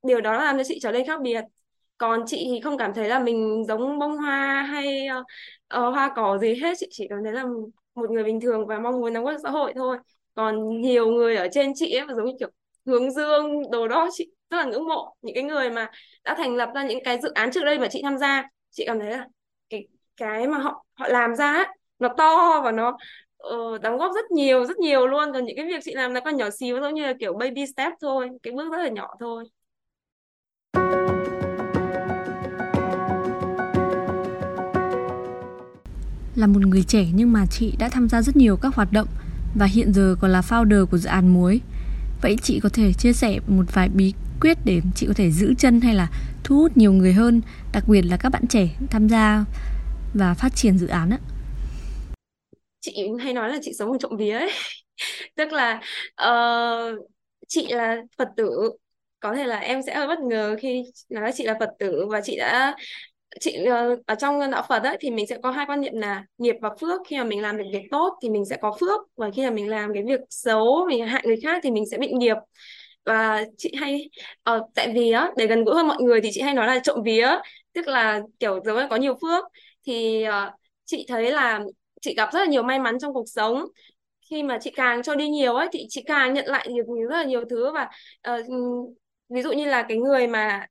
điều 0.03 0.21
đó 0.21 0.33
làm 0.43 0.57
cho 0.57 0.63
chị 0.63 0.79
trở 0.81 0.91
nên 0.91 1.07
khác 1.07 1.21
biệt. 1.21 1.43
Còn 1.97 2.23
chị 2.27 2.47
thì 2.51 2.61
không 2.61 2.77
cảm 2.77 2.93
thấy 2.93 3.09
là 3.09 3.19
mình 3.19 3.65
giống 3.67 3.99
bông 3.99 4.17
hoa 4.17 4.63
hay 4.63 5.07
uh, 5.19 5.25
uh, 5.79 5.93
hoa 5.93 6.11
cỏ 6.15 6.37
gì 6.37 6.55
hết. 6.55 6.73
Chị 6.79 6.87
chỉ 6.91 7.07
cảm 7.09 7.19
thấy 7.23 7.33
là 7.33 7.45
một 7.95 8.11
người 8.11 8.23
bình 8.23 8.41
thường 8.41 8.67
và 8.67 8.79
mong 8.79 8.99
muốn 9.01 9.13
đóng 9.13 9.23
góp 9.25 9.35
xã 9.43 9.49
hội 9.49 9.73
thôi. 9.75 9.97
Còn 10.35 10.81
nhiều 10.81 11.07
người 11.11 11.35
ở 11.35 11.47
trên 11.51 11.71
chị 11.75 11.93
ấy 11.93 12.07
giống 12.15 12.25
như 12.25 12.33
kiểu 12.39 12.49
hướng 12.85 13.11
dương 13.11 13.71
đồ 13.71 13.87
đó 13.87 14.09
chị 14.13 14.31
rất 14.49 14.57
là 14.57 14.65
ngưỡng 14.65 14.87
mộ 14.87 15.15
những 15.21 15.35
cái 15.35 15.43
người 15.43 15.69
mà 15.69 15.91
đã 16.23 16.35
thành 16.37 16.55
lập 16.55 16.69
ra 16.75 16.83
những 16.83 17.03
cái 17.03 17.19
dự 17.21 17.31
án 17.31 17.51
trước 17.51 17.63
đây 17.63 17.79
mà 17.79 17.87
chị 17.87 18.01
tham 18.03 18.17
gia. 18.17 18.49
Chị 18.71 18.83
cảm 18.87 18.99
thấy 18.99 19.11
là 19.11 19.27
cái 19.69 19.87
cái 20.17 20.47
mà 20.47 20.57
họ 20.57 20.85
họ 20.93 21.07
làm 21.07 21.35
ra 21.35 21.53
ấy, 21.53 21.65
nó 21.99 22.09
to 22.17 22.61
và 22.63 22.71
nó 22.71 22.97
uh, 23.47 23.81
đóng 23.81 23.97
góp 23.97 24.11
rất 24.15 24.31
nhiều 24.31 24.65
rất 24.65 24.77
nhiều 24.77 25.07
luôn. 25.07 25.33
Còn 25.33 25.45
những 25.45 25.55
cái 25.55 25.65
việc 25.65 25.83
chị 25.83 25.93
làm 25.93 26.13
nó 26.13 26.19
còn 26.19 26.37
nhỏ 26.37 26.49
xíu 26.49 26.81
giống 26.81 26.93
như 26.93 27.03
là 27.05 27.13
kiểu 27.19 27.33
baby 27.33 27.65
step 27.65 27.93
thôi 28.01 28.29
cái 28.43 28.53
bước 28.53 28.71
rất 28.71 28.77
là 28.77 28.89
nhỏ 28.89 29.07
thôi. 29.19 29.45
Là 36.35 36.47
một 36.47 36.61
người 36.67 36.83
trẻ 36.87 37.05
nhưng 37.13 37.33
mà 37.33 37.45
chị 37.51 37.73
đã 37.79 37.89
tham 37.91 38.09
gia 38.09 38.21
rất 38.21 38.37
nhiều 38.37 38.57
các 38.61 38.75
hoạt 38.75 38.87
động 38.91 39.07
và 39.55 39.65
hiện 39.65 39.93
giờ 39.93 40.15
còn 40.21 40.31
là 40.31 40.41
founder 40.41 40.85
của 40.85 40.97
dự 40.97 41.09
án 41.09 41.33
muối. 41.33 41.61
Vậy 42.21 42.35
chị 42.41 42.59
có 42.63 42.69
thể 42.73 42.93
chia 42.93 43.13
sẻ 43.13 43.39
một 43.47 43.63
vài 43.73 43.89
bí 43.89 44.13
quyết 44.41 44.57
để 44.65 44.81
chị 44.95 45.07
có 45.07 45.13
thể 45.13 45.31
giữ 45.31 45.53
chân 45.57 45.81
hay 45.81 45.95
là 45.95 46.07
thu 46.43 46.55
hút 46.55 46.77
nhiều 46.77 46.93
người 46.93 47.13
hơn, 47.13 47.41
đặc 47.73 47.83
biệt 47.87 48.01
là 48.01 48.17
các 48.17 48.29
bạn 48.29 48.47
trẻ 48.47 48.67
tham 48.89 49.09
gia 49.09 49.45
và 50.13 50.33
phát 50.33 50.55
triển 50.55 50.77
dự 50.77 50.87
án 50.87 51.09
ạ? 51.09 51.19
chị 52.79 53.09
hay 53.19 53.33
nói 53.33 53.49
là 53.49 53.57
chị 53.61 53.73
sống 53.73 53.91
ở 53.91 53.97
trộm 53.99 54.17
vía 54.17 54.31
ấy. 54.31 54.51
Tức 55.35 55.51
là 55.51 55.81
uh, 56.29 57.09
chị 57.47 57.67
là 57.73 57.97
Phật 58.17 58.29
tử. 58.37 58.71
Có 59.19 59.35
thể 59.35 59.43
là 59.43 59.59
em 59.59 59.81
sẽ 59.81 59.95
hơi 59.95 60.07
bất 60.07 60.19
ngờ 60.19 60.55
khi 60.59 60.83
nói 61.09 61.23
là 61.23 61.31
chị 61.31 61.43
là 61.43 61.55
Phật 61.59 61.69
tử 61.79 62.05
và 62.09 62.21
chị 62.21 62.37
đã 62.37 62.75
chị 63.39 63.65
ờ, 63.65 63.97
ở 64.05 64.15
trong 64.15 64.51
đạo 64.51 64.65
Phật 64.69 64.83
ấy, 64.83 64.97
thì 64.99 65.11
mình 65.11 65.27
sẽ 65.27 65.37
có 65.43 65.51
hai 65.51 65.65
quan 65.65 65.81
niệm 65.81 65.93
là 65.95 66.25
nghiệp 66.37 66.55
và 66.61 66.69
phước. 66.81 67.01
Khi 67.07 67.17
mà 67.17 67.23
mình 67.23 67.41
làm 67.41 67.57
được 67.57 67.63
việc 67.73 67.83
tốt 67.91 68.17
thì 68.21 68.29
mình 68.29 68.45
sẽ 68.45 68.57
có 68.61 68.77
phước 68.79 69.01
và 69.15 69.29
khi 69.35 69.43
mà 69.43 69.49
mình 69.49 69.67
làm 69.69 69.93
cái 69.93 70.03
việc 70.07 70.19
xấu 70.29 70.85
mình 70.89 71.07
hại 71.07 71.23
người 71.25 71.39
khác 71.43 71.59
thì 71.63 71.71
mình 71.71 71.83
sẽ 71.91 71.97
bị 71.97 72.11
nghiệp 72.13 72.37
và 73.09 73.43
chị 73.57 73.71
hay 73.79 74.09
uh, 74.49 74.61
tại 74.75 74.91
vì 74.95 75.11
á 75.11 75.31
để 75.37 75.47
gần 75.47 75.63
gũi 75.63 75.75
hơn 75.75 75.87
mọi 75.87 75.97
người 76.01 76.21
thì 76.21 76.29
chị 76.31 76.41
hay 76.41 76.53
nói 76.53 76.67
là 76.67 76.79
trộm 76.83 77.03
vía 77.03 77.29
tức 77.73 77.87
là 77.87 78.21
kiểu 78.39 78.59
giống 78.65 78.77
như 78.77 78.87
có 78.89 78.95
nhiều 78.95 79.15
phước. 79.21 79.45
Thì 79.85 80.25
uh, 80.27 80.53
chị 80.85 81.05
thấy 81.07 81.31
là 81.31 81.59
chị 82.01 82.13
gặp 82.15 82.29
rất 82.33 82.39
là 82.39 82.45
nhiều 82.45 82.63
may 82.63 82.79
mắn 82.79 82.99
trong 82.99 83.13
cuộc 83.13 83.25
sống. 83.27 83.65
Khi 84.29 84.43
mà 84.43 84.57
chị 84.61 84.71
càng 84.75 85.03
cho 85.03 85.15
đi 85.15 85.29
nhiều 85.29 85.55
ấy 85.55 85.67
thì 85.71 85.85
chị 85.89 86.03
càng 86.05 86.33
nhận 86.33 86.45
lại 86.45 86.67
được 86.67 86.83
rất 87.09 87.17
là 87.17 87.23
nhiều 87.23 87.43
thứ. 87.49 87.71
Và 87.73 87.89
uh, 88.39 88.45
ví 89.29 89.41
dụ 89.41 89.51
như 89.51 89.65
là 89.65 89.85
cái 89.89 89.97
người 89.97 90.27
mà 90.27 90.65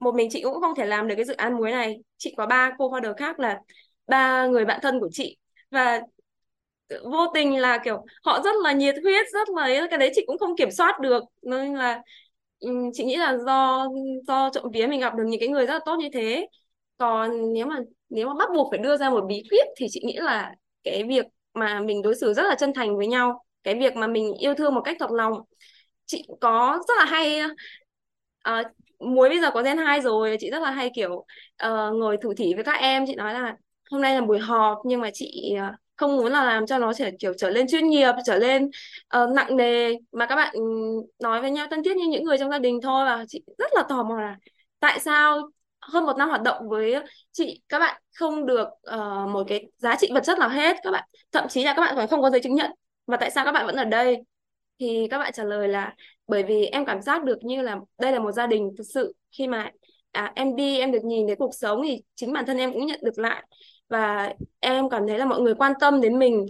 một 0.00 0.14
mình 0.14 0.28
chị 0.30 0.42
cũng 0.42 0.60
không 0.60 0.74
thể 0.74 0.86
làm 0.86 1.08
được 1.08 1.14
cái 1.16 1.24
dự 1.24 1.34
án 1.34 1.56
muối 1.56 1.70
này. 1.70 1.96
Chị 2.18 2.34
có 2.36 2.46
ba 2.46 2.72
cô 2.78 2.90
founder 2.90 3.14
khác 3.14 3.40
là 3.40 3.60
ba 4.06 4.46
người 4.46 4.64
bạn 4.64 4.80
thân 4.82 5.00
của 5.00 5.08
chị. 5.12 5.36
Và 5.70 6.00
vô 7.04 7.26
tình 7.34 7.56
là 7.56 7.78
kiểu 7.84 8.04
họ 8.24 8.40
rất 8.44 8.54
là 8.62 8.72
nhiệt 8.72 8.94
huyết 9.02 9.26
rất 9.32 9.48
là 9.48 9.86
cái 9.90 9.98
đấy 9.98 10.12
chị 10.14 10.24
cũng 10.26 10.38
không 10.38 10.56
kiểm 10.56 10.70
soát 10.70 11.00
được. 11.00 11.22
Nên 11.42 11.74
là 11.74 12.02
chị 12.92 13.04
nghĩ 13.04 13.16
là 13.16 13.36
do 13.46 13.86
do 14.28 14.50
trộm 14.50 14.64
vía 14.72 14.86
mình 14.86 15.00
gặp 15.00 15.14
được 15.14 15.24
những 15.26 15.40
cái 15.40 15.48
người 15.48 15.66
rất 15.66 15.74
là 15.74 15.80
tốt 15.86 15.96
như 15.96 16.08
thế. 16.12 16.46
Còn 16.96 17.52
nếu 17.52 17.66
mà 17.66 17.76
nếu 18.08 18.28
mà 18.28 18.34
bắt 18.38 18.48
buộc 18.54 18.68
phải 18.70 18.78
đưa 18.78 18.96
ra 18.96 19.10
một 19.10 19.24
bí 19.28 19.42
quyết 19.50 19.66
thì 19.76 19.86
chị 19.90 20.00
nghĩ 20.04 20.16
là 20.16 20.54
cái 20.84 21.04
việc 21.08 21.26
mà 21.54 21.80
mình 21.80 22.02
đối 22.02 22.14
xử 22.14 22.32
rất 22.34 22.42
là 22.42 22.54
chân 22.54 22.72
thành 22.74 22.96
với 22.96 23.06
nhau 23.06 23.44
cái 23.62 23.74
việc 23.74 23.96
mà 23.96 24.06
mình 24.06 24.34
yêu 24.38 24.54
thương 24.54 24.74
một 24.74 24.80
cách 24.84 24.96
thật 25.00 25.10
lòng. 25.10 25.32
Chị 26.06 26.24
có 26.40 26.78
rất 26.88 26.94
là 26.98 27.04
hay 27.04 27.40
uh, 28.48 28.66
muối 28.98 29.28
bây 29.28 29.40
giờ 29.40 29.50
có 29.54 29.62
gen 29.62 29.78
2 29.78 30.00
rồi 30.00 30.36
chị 30.40 30.50
rất 30.50 30.62
là 30.62 30.70
hay 30.70 30.90
kiểu 30.94 31.14
uh, 31.14 31.94
ngồi 31.94 32.16
thủ 32.22 32.34
thỉ 32.36 32.54
với 32.54 32.64
các 32.64 32.80
em. 32.80 33.04
Chị 33.06 33.14
nói 33.14 33.34
là 33.34 33.56
hôm 33.90 34.00
nay 34.00 34.14
là 34.14 34.20
buổi 34.20 34.38
họp 34.38 34.78
nhưng 34.84 35.00
mà 35.00 35.10
chị 35.14 35.54
uh, 35.68 35.74
không 36.00 36.16
muốn 36.16 36.32
là 36.32 36.44
làm 36.44 36.66
cho 36.66 36.78
nó 36.78 36.92
trở 36.92 37.10
kiểu 37.18 37.32
trở 37.38 37.50
lên 37.50 37.66
chuyên 37.68 37.86
nghiệp 37.86 38.12
trở 38.26 38.38
lên 38.38 38.70
uh, 39.22 39.30
nặng 39.34 39.56
nề. 39.56 39.94
Mà 40.12 40.26
các 40.26 40.36
bạn 40.36 40.54
nói 41.22 41.40
với 41.40 41.50
nhau 41.50 41.66
thân 41.70 41.82
thiết 41.82 41.96
như 41.96 42.06
những 42.08 42.24
người 42.24 42.38
trong 42.38 42.50
gia 42.50 42.58
đình 42.58 42.80
thôi 42.82 43.04
và 43.04 43.24
chị 43.28 43.42
rất 43.58 43.70
là 43.74 43.82
tò 43.88 44.02
mò 44.02 44.20
là 44.20 44.36
tại 44.80 45.00
sao 45.00 45.50
hơn 45.80 46.04
một 46.06 46.16
năm 46.18 46.28
hoạt 46.28 46.42
động 46.42 46.68
với 46.68 46.94
chị 47.32 47.62
các 47.68 47.78
bạn 47.78 48.02
không 48.14 48.46
được 48.46 48.68
uh, 48.68 49.28
một 49.28 49.44
cái 49.48 49.66
giá 49.76 49.96
trị 49.96 50.10
vật 50.14 50.24
chất 50.24 50.38
nào 50.38 50.48
hết 50.48 50.76
các 50.82 50.90
bạn. 50.90 51.08
Thậm 51.32 51.48
chí 51.48 51.64
là 51.64 51.74
các 51.74 51.82
bạn 51.82 51.94
còn 51.96 52.08
không 52.08 52.22
có 52.22 52.30
giấy 52.30 52.40
chứng 52.40 52.54
nhận 52.54 52.70
và 53.06 53.16
tại 53.16 53.30
sao 53.30 53.44
các 53.44 53.52
bạn 53.52 53.66
vẫn 53.66 53.76
ở 53.76 53.84
đây? 53.84 54.16
Thì 54.80 55.08
các 55.10 55.18
bạn 55.18 55.32
trả 55.32 55.44
lời 55.44 55.68
là 55.68 55.94
bởi 56.28 56.42
vì 56.42 56.64
em 56.64 56.84
cảm 56.84 57.02
giác 57.02 57.24
được 57.24 57.38
như 57.44 57.62
là 57.62 57.76
đây 57.98 58.12
là 58.12 58.18
một 58.18 58.32
gia 58.32 58.46
đình 58.46 58.70
thực 58.78 58.84
sự. 58.94 59.14
Khi 59.38 59.46
mà 59.46 59.70
à, 60.12 60.32
em 60.34 60.56
đi 60.56 60.78
em 60.78 60.92
được 60.92 61.04
nhìn 61.04 61.26
thấy 61.26 61.36
cuộc 61.36 61.54
sống 61.54 61.82
thì 61.88 62.02
chính 62.14 62.32
bản 62.32 62.46
thân 62.46 62.58
em 62.58 62.72
cũng 62.72 62.86
nhận 62.86 63.00
được 63.02 63.18
lại 63.18 63.44
và 63.90 64.32
em 64.60 64.90
cảm 64.90 65.06
thấy 65.08 65.18
là 65.18 65.24
mọi 65.24 65.40
người 65.40 65.54
quan 65.54 65.72
tâm 65.80 66.00
đến 66.00 66.18
mình. 66.18 66.46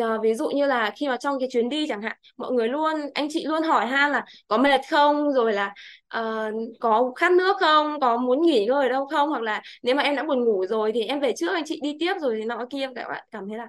À, 0.00 0.18
ví 0.22 0.34
dụ 0.34 0.50
như 0.50 0.66
là 0.66 0.92
khi 0.96 1.08
mà 1.08 1.16
trong 1.16 1.38
cái 1.38 1.48
chuyến 1.52 1.68
đi 1.68 1.86
chẳng 1.88 2.02
hạn 2.02 2.16
mọi 2.36 2.52
người 2.52 2.68
luôn 2.68 2.92
anh 3.14 3.28
chị 3.30 3.44
luôn 3.44 3.62
hỏi 3.62 3.86
ha 3.86 4.08
là 4.08 4.24
có 4.48 4.58
mệt 4.58 4.80
không? 4.90 5.32
Rồi 5.32 5.52
là 5.52 5.74
uh, 6.18 6.54
có 6.80 7.12
khát 7.16 7.32
nước 7.32 7.56
không? 7.60 8.00
Có 8.00 8.16
muốn 8.16 8.42
nghỉ 8.42 8.66
ngơi 8.66 8.86
ở 8.86 8.88
đâu 8.88 9.06
không? 9.06 9.28
Hoặc 9.28 9.42
là 9.42 9.62
nếu 9.82 9.94
mà 9.94 10.02
em 10.02 10.16
đã 10.16 10.22
buồn 10.22 10.44
ngủ 10.44 10.66
rồi 10.66 10.92
thì 10.94 11.02
em 11.02 11.20
về 11.20 11.32
trước 11.36 11.52
anh 11.54 11.64
chị 11.66 11.80
đi 11.82 11.96
tiếp 12.00 12.14
rồi 12.20 12.36
thì 12.38 12.44
nọ 12.44 12.64
kia. 12.70 12.88
Các 12.94 13.08
bạn 13.08 13.24
cảm 13.30 13.48
thấy 13.48 13.58
là 13.58 13.66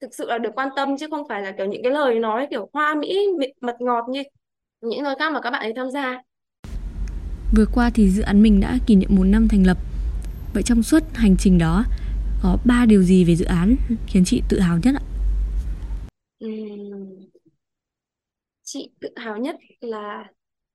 thực 0.00 0.14
sự 0.14 0.26
là 0.28 0.38
được 0.38 0.50
quan 0.54 0.68
tâm 0.76 0.96
chứ 0.98 1.06
không 1.10 1.28
phải 1.28 1.42
là 1.42 1.52
kiểu 1.52 1.66
những 1.66 1.82
cái 1.82 1.92
lời 1.92 2.18
nói 2.18 2.46
kiểu 2.50 2.70
hoa 2.72 2.94
mỹ 2.94 3.28
mật 3.60 3.76
ngọt 3.80 4.04
như 4.08 4.22
những 4.80 5.02
nơi 5.02 5.14
khác 5.18 5.32
mà 5.32 5.40
các 5.40 5.50
bạn 5.50 5.62
ấy 5.62 5.72
tham 5.76 5.90
gia. 5.90 6.22
Vừa 7.56 7.66
qua 7.74 7.90
thì 7.94 8.08
dự 8.08 8.22
án 8.22 8.42
mình 8.42 8.60
đã 8.60 8.74
kỷ 8.86 8.96
niệm 8.96 9.10
một 9.16 9.24
năm 9.24 9.48
thành 9.50 9.66
lập. 9.66 9.76
Vậy 10.54 10.62
trong 10.62 10.82
suốt 10.82 11.02
hành 11.14 11.36
trình 11.38 11.58
đó 11.58 11.84
Ờ, 12.42 12.58
ba 12.64 12.86
điều 12.88 13.02
gì 13.02 13.24
về 13.24 13.36
dự 13.36 13.44
án 13.44 13.76
khiến 14.06 14.24
chị 14.26 14.42
tự 14.48 14.60
hào 14.60 14.78
nhất 14.82 14.94
ạ? 14.94 15.02
Chị 18.62 18.90
tự 19.00 19.08
hào 19.16 19.36
nhất 19.36 19.56
là, 19.80 20.24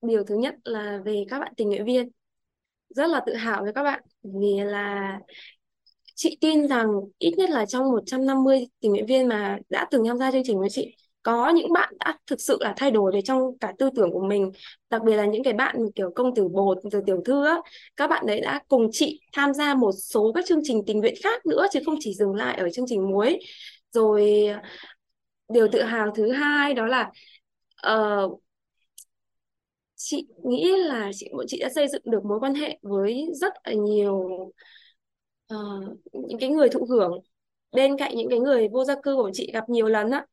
Điều 0.02 0.24
thứ 0.24 0.36
nhất 0.38 0.56
là 0.64 1.02
về 1.06 1.24
các 1.30 1.40
bạn 1.40 1.54
tình 1.58 1.68
nguyện 1.70 1.86
viên 1.86 2.10
Rất 2.90 3.10
là 3.10 3.22
tự 3.26 3.36
hào 3.36 3.64
với 3.64 3.74
các 3.74 3.84
bạn, 3.84 4.04
Vì 4.24 4.48
là 4.66 5.20
chị 6.16 6.38
tin 6.42 6.68
rằng 6.68 6.88
ít 7.18 7.34
nhất 7.38 7.50
là 7.50 7.66
trong 7.66 7.92
150 7.92 8.68
tình 8.80 8.92
nguyện 8.92 9.06
viên 9.06 9.28
mà 9.28 9.58
đã 9.70 9.88
từng 9.92 10.04
tham 10.08 10.18
gia 10.18 10.32
chương 10.32 10.44
trình 10.46 10.60
với 10.60 10.70
chị 10.70 10.96
có 11.28 11.50
những 11.50 11.74
bạn 11.74 11.94
đã 12.00 12.18
thực 12.28 12.42
sự 12.42 12.58
là 12.60 12.74
thay 12.78 12.92
đổi 12.92 13.12
về 13.12 13.22
trong 13.22 13.58
cả 13.60 13.74
tư 13.80 13.90
tưởng 13.96 14.12
của 14.12 14.26
mình 14.28 14.52
đặc 14.90 15.02
biệt 15.04 15.16
là 15.16 15.26
những 15.26 15.44
cái 15.44 15.54
bạn 15.54 15.76
kiểu 15.96 16.12
công 16.16 16.36
tử 16.36 16.48
bột 16.48 16.78
rồi 16.92 17.02
tiểu 17.06 17.22
thư 17.26 17.46
á 17.46 17.58
các 17.96 18.08
bạn 18.08 18.26
đấy 18.28 18.42
đã 18.42 18.62
cùng 18.68 18.88
chị 18.92 19.20
tham 19.34 19.54
gia 19.54 19.74
một 19.74 19.92
số 19.92 20.32
các 20.36 20.46
chương 20.46 20.60
trình 20.64 20.84
tình 20.88 21.00
nguyện 21.00 21.14
khác 21.24 21.46
nữa 21.46 21.66
chứ 21.72 21.80
không 21.86 21.96
chỉ 22.00 22.14
dừng 22.14 22.36
lại 22.36 22.58
ở 22.58 22.70
chương 22.70 22.86
trình 22.88 23.12
muối. 23.12 23.40
Rồi 23.92 24.48
điều 25.54 25.68
tự 25.72 25.82
hào 25.82 26.12
thứ 26.16 26.32
hai 26.32 26.74
đó 26.74 26.86
là 26.86 27.12
uh, 27.92 28.42
chị 29.96 30.28
nghĩ 30.44 30.72
là 30.78 31.12
chị 31.16 31.30
bọn 31.38 31.46
chị 31.48 31.60
đã 31.62 31.70
xây 31.76 31.88
dựng 31.88 32.02
được 32.06 32.26
mối 32.26 32.40
quan 32.40 32.56
hệ 32.56 32.78
với 32.82 33.28
rất 33.34 33.54
là 33.64 33.74
nhiều 33.74 34.14
uh, 35.54 35.98
những 36.14 36.40
cái 36.40 36.50
người 36.50 36.70
thụ 36.70 36.86
hưởng. 36.90 37.12
Bên 37.72 37.98
cạnh 37.98 38.16
những 38.16 38.30
cái 38.30 38.40
người 38.40 38.68
vô 38.68 38.84
gia 38.84 38.96
cư 39.02 39.16
của 39.16 39.32
chị 39.34 39.52
gặp 39.54 39.70
nhiều 39.70 39.88
lần 39.88 40.12
á 40.12 40.26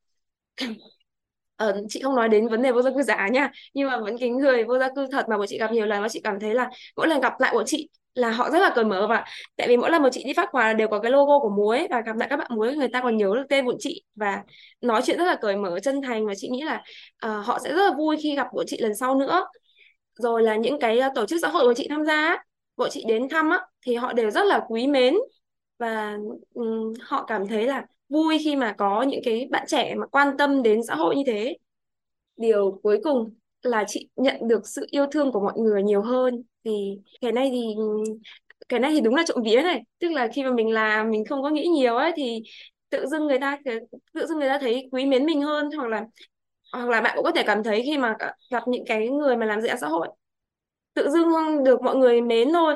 ờ, 1.57 1.81
chị 1.89 2.01
không 2.03 2.17
nói 2.17 2.29
đến 2.29 2.49
vấn 2.49 2.63
đề 2.63 2.73
vô 2.73 2.83
gia 2.83 2.91
cư 2.91 3.03
giả 3.03 3.29
nha 3.29 3.51
nhưng 3.75 3.89
mà 3.89 3.99
vẫn 4.01 4.17
cái 4.19 4.29
người 4.29 4.65
vô 4.65 4.79
gia 4.79 4.89
cư 4.97 5.07
thật 5.13 5.27
mà 5.29 5.39
bọn 5.39 5.47
chị 5.47 5.59
gặp 5.59 5.73
nhiều 5.73 5.87
lần 5.87 6.03
và 6.03 6.09
chị 6.09 6.21
cảm 6.25 6.41
thấy 6.41 6.55
là 6.55 6.71
mỗi 6.97 7.09
lần 7.09 7.21
gặp 7.21 7.41
lại 7.41 7.55
bọn 7.55 7.65
chị 7.67 7.89
là 8.15 8.31
họ 8.31 8.51
rất 8.51 8.59
là 8.59 8.73
cởi 8.75 8.85
mở 8.85 9.07
và 9.07 9.25
tại 9.57 9.69
vì 9.69 9.77
mỗi 9.77 9.91
lần 9.91 10.03
bọn 10.03 10.11
chị 10.13 10.25
đi 10.25 10.33
phát 10.33 10.49
quà 10.53 10.73
đều 10.73 10.89
có 10.89 10.99
cái 10.99 11.11
logo 11.11 11.39
của 11.39 11.51
muối 11.51 11.87
và 11.91 12.01
gặp 12.01 12.17
lại 12.17 12.29
các 12.29 12.37
bạn 12.37 12.51
muối 12.55 12.77
người 12.77 12.89
ta 12.89 13.01
còn 13.03 13.17
nhớ 13.17 13.33
được 13.35 13.45
tên 13.49 13.67
bọn 13.67 13.77
chị 13.79 14.05
và 14.15 14.43
nói 14.81 15.03
chuyện 15.05 15.19
rất 15.19 15.25
là 15.25 15.37
cởi 15.41 15.57
mở 15.57 15.81
chân 15.81 16.03
thành 16.03 16.27
và 16.27 16.35
chị 16.37 16.49
nghĩ 16.49 16.63
là 16.63 16.83
uh, 17.27 17.47
họ 17.47 17.59
sẽ 17.65 17.71
rất 17.75 17.91
là 17.91 17.97
vui 17.97 18.17
khi 18.23 18.37
gặp 18.37 18.47
bọn 18.55 18.65
chị 18.69 18.79
lần 18.81 18.95
sau 18.95 19.15
nữa. 19.15 19.47
Rồi 20.15 20.43
là 20.43 20.57
những 20.57 20.81
cái 20.81 20.99
uh, 20.99 21.15
tổ 21.15 21.27
chức 21.27 21.39
xã 21.43 21.49
hội 21.49 21.65
của 21.65 21.75
chị 21.75 21.87
tham 21.91 22.05
gia 22.05 22.37
bọn 22.77 22.89
chị 22.93 23.05
đến 23.09 23.29
thăm 23.29 23.51
á 23.51 23.61
thì 23.87 23.95
họ 23.95 24.13
đều 24.13 24.31
rất 24.31 24.47
là 24.47 24.61
quý 24.69 24.87
mến 24.87 25.15
và 25.79 26.17
um, 26.55 26.93
họ 27.01 27.25
cảm 27.27 27.47
thấy 27.47 27.67
là 27.67 27.85
vui 28.15 28.39
khi 28.45 28.57
mà 28.57 28.75
có 28.79 29.03
những 29.03 29.21
cái 29.25 29.49
bạn 29.51 29.65
trẻ 29.69 29.95
mà 29.95 30.07
quan 30.07 30.37
tâm 30.39 30.63
đến 30.65 30.81
xã 30.89 30.95
hội 30.95 31.17
như 31.17 31.23
thế. 31.27 31.57
Điều 32.37 32.81
cuối 32.83 33.01
cùng 33.05 33.35
là 33.63 33.85
chị 33.89 34.09
nhận 34.17 34.49
được 34.49 34.69
sự 34.69 34.87
yêu 34.91 35.07
thương 35.13 35.33
của 35.33 35.41
mọi 35.41 35.55
người 35.59 35.83
nhiều 35.83 36.03
hơn. 36.03 36.43
Thì 36.65 36.99
cái 37.21 37.33
này 37.33 37.49
thì, 37.53 37.75
cái 38.69 38.81
này 38.81 38.91
thì 38.95 39.01
đúng 39.01 39.15
là 39.15 39.23
trộm 39.27 39.43
vía 39.45 39.63
này. 39.63 39.83
Tức 39.99 40.13
là 40.13 40.29
khi 40.35 40.43
mà 40.45 40.53
mình 40.53 40.71
làm, 40.71 41.11
mình 41.11 41.25
không 41.29 41.43
có 41.43 41.51
nghĩ 41.51 41.67
nhiều 41.67 41.97
ấy, 41.97 42.13
thì 42.17 42.43
tự 42.91 43.07
dưng 43.07 43.27
người 43.27 43.39
ta, 43.39 43.59
tự 44.15 44.27
dưng 44.27 44.39
người 44.39 44.49
ta 44.49 44.59
thấy 44.59 44.89
quý 44.93 45.07
mến 45.07 45.27
mình 45.27 45.43
hơn. 45.43 45.71
Hoặc 45.77 45.89
là 45.89 46.05
hoặc 46.73 46.89
là 46.91 47.01
bạn 47.01 47.13
cũng 47.17 47.25
có 47.25 47.33
thể 47.33 47.43
cảm 47.47 47.63
thấy 47.63 47.83
khi 47.87 47.99
mà 47.99 48.17
gặp 48.51 48.63
những 48.69 48.85
cái 48.87 49.09
người 49.09 49.37
mà 49.37 49.47
làm 49.47 49.61
dự 49.61 49.69
án 49.69 49.79
xã 49.81 49.89
hội. 49.89 50.09
Tự 50.95 51.11
dưng 51.11 51.29
được 51.65 51.83
mọi 51.83 51.97
người 51.97 52.21
mến 52.21 52.53
thôi. 52.53 52.75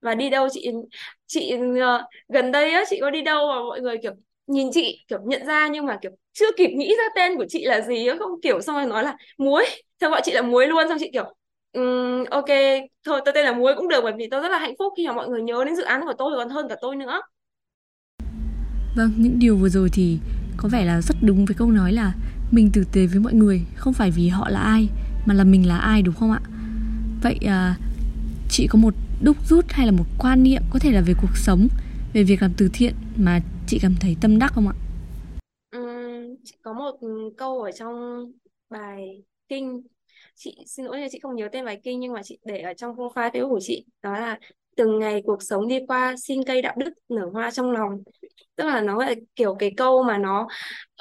Và 0.00 0.14
đi 0.14 0.30
đâu 0.30 0.48
chị 0.52 0.70
chị 1.26 1.52
ờ, 1.80 2.02
gần 2.28 2.52
đây 2.52 2.72
á, 2.72 2.84
chị 2.88 2.98
có 3.00 3.10
đi 3.10 3.22
đâu 3.22 3.48
mà 3.48 3.62
mọi 3.68 3.80
người 3.80 3.98
kiểu 4.02 4.12
nhìn 4.46 4.68
chị 4.72 5.04
kiểu 5.08 5.18
nhận 5.24 5.46
ra 5.46 5.68
nhưng 5.68 5.86
mà 5.86 5.98
kiểu 6.02 6.10
chưa 6.32 6.46
kịp 6.56 6.68
nghĩ 6.68 6.94
ra 6.98 7.04
tên 7.16 7.36
của 7.36 7.44
chị 7.48 7.64
là 7.64 7.80
gì 7.80 8.06
á 8.06 8.16
không 8.18 8.40
kiểu 8.42 8.60
xong 8.60 8.76
rồi 8.76 8.86
nói 8.86 9.04
là 9.04 9.16
muối 9.38 9.64
xong 10.00 10.10
gọi 10.10 10.20
chị 10.24 10.32
là 10.32 10.42
muối 10.42 10.66
luôn 10.66 10.88
xong 10.88 10.98
chị 11.00 11.10
kiểu 11.12 11.24
um, 11.72 12.24
ok 12.30 12.48
thôi 13.06 13.20
tôi 13.24 13.34
tên 13.34 13.44
là 13.44 13.52
muối 13.52 13.74
cũng 13.76 13.88
được 13.88 14.00
bởi 14.04 14.12
vì 14.18 14.28
tôi 14.30 14.40
rất 14.40 14.48
là 14.48 14.58
hạnh 14.58 14.74
phúc 14.78 14.92
khi 14.96 15.06
mà 15.06 15.12
mọi 15.12 15.28
người 15.28 15.42
nhớ 15.42 15.64
đến 15.64 15.76
dự 15.76 15.82
án 15.82 16.00
của 16.06 16.14
tôi 16.18 16.32
còn 16.36 16.48
hơn 16.48 16.68
cả 16.68 16.76
tôi 16.80 16.96
nữa. 16.96 17.20
Vâng 18.96 19.12
những 19.16 19.38
điều 19.38 19.56
vừa 19.56 19.68
rồi 19.68 19.88
thì 19.92 20.18
có 20.56 20.68
vẻ 20.68 20.84
là 20.84 21.00
rất 21.00 21.16
đúng 21.22 21.44
với 21.44 21.54
câu 21.54 21.70
nói 21.70 21.92
là 21.92 22.12
mình 22.50 22.70
tử 22.72 22.84
tế 22.92 23.06
với 23.06 23.20
mọi 23.20 23.34
người 23.34 23.62
không 23.76 23.92
phải 23.92 24.10
vì 24.10 24.28
họ 24.28 24.48
là 24.48 24.60
ai 24.60 24.88
mà 25.26 25.34
là 25.34 25.44
mình 25.44 25.68
là 25.68 25.78
ai 25.78 26.02
đúng 26.02 26.14
không 26.14 26.32
ạ? 26.32 26.40
Vậy 27.22 27.38
à, 27.46 27.76
chị 28.50 28.66
có 28.70 28.78
một 28.78 28.94
đúc 29.22 29.36
rút 29.48 29.64
hay 29.68 29.86
là 29.86 29.92
một 29.92 30.04
quan 30.18 30.42
niệm 30.42 30.62
có 30.70 30.78
thể 30.78 30.92
là 30.92 31.00
về 31.00 31.14
cuộc 31.20 31.36
sống 31.36 31.68
về 32.12 32.22
việc 32.22 32.42
làm 32.42 32.52
từ 32.56 32.70
thiện 32.72 32.94
mà 33.16 33.40
chị 33.66 33.78
cảm 33.82 33.94
thấy 34.00 34.16
tâm 34.20 34.38
đắc 34.38 34.52
không 34.54 34.68
ạ? 34.68 34.74
Uhm, 35.78 36.34
có 36.62 36.72
một 36.72 36.98
câu 37.36 37.62
ở 37.62 37.72
trong 37.72 38.24
bài 38.70 39.22
kinh. 39.48 39.82
Chị 40.34 40.56
xin 40.66 40.86
lỗi 40.86 41.00
là 41.00 41.08
chị 41.10 41.18
không 41.22 41.36
nhớ 41.36 41.48
tên 41.52 41.64
bài 41.64 41.80
kinh 41.82 42.00
nhưng 42.00 42.12
mà 42.12 42.22
chị 42.22 42.38
để 42.44 42.60
ở 42.60 42.74
trong 42.74 42.96
profile 42.96 43.30
Facebook 43.30 43.48
của 43.48 43.60
chị. 43.60 43.84
Đó 44.02 44.12
là 44.12 44.38
từng 44.76 44.98
ngày 44.98 45.22
cuộc 45.26 45.42
sống 45.42 45.68
đi 45.68 45.78
qua 45.88 46.14
xin 46.16 46.44
cây 46.44 46.62
đạo 46.62 46.74
đức 46.78 46.90
nở 47.08 47.30
hoa 47.32 47.50
trong 47.50 47.70
lòng. 47.70 48.02
Tức 48.56 48.64
là 48.64 48.80
nó 48.80 48.98
là 48.98 49.14
kiểu 49.36 49.56
cái 49.58 49.72
câu 49.76 50.02
mà 50.02 50.18
nó 50.18 50.42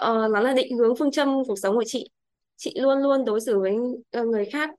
uh, 0.01 0.31
nó 0.31 0.39
là 0.41 0.53
định 0.53 0.77
hướng 0.77 0.95
phương 0.95 1.11
châm 1.11 1.43
cuộc 1.47 1.59
sống 1.59 1.75
của 1.75 1.83
chị. 1.87 2.09
Chị 2.57 2.73
luôn 2.79 2.97
luôn 2.97 3.25
đối 3.25 3.41
xử 3.41 3.59
với 3.59 3.75
ờ, 4.11 4.25
người 4.25 4.45
khác 4.45 4.69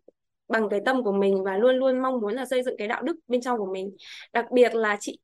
bằng 0.49 0.69
cái 0.69 0.81
tâm 0.85 1.03
của 1.03 1.13
mình 1.13 1.45
và 1.45 1.57
luôn 1.57 1.77
luôn 1.77 2.03
mong 2.03 2.21
muốn 2.21 2.35
là 2.35 2.47
xây 2.47 2.63
dựng 2.63 2.75
cái 2.79 2.89
đạo 2.89 3.03
đức 3.03 3.17
bên 3.29 3.41
trong 3.41 3.59
của 3.59 3.73
mình. 3.73 3.97
Đặc 4.33 4.47
biệt 4.53 4.75
là 4.75 4.97
chị 5.01 5.19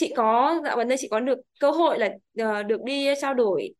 chị 0.00 0.12
có 0.16 0.60
dạo 0.64 0.76
gần 0.76 0.88
đây 0.88 0.98
chị 1.00 1.08
có 1.10 1.20
được 1.20 1.38
cơ 1.60 1.70
hội 1.70 1.98
là 1.98 2.06
uh, 2.42 2.66
được 2.66 2.82
đi 2.84 3.08
trao 3.20 3.34
đổi 3.34 3.74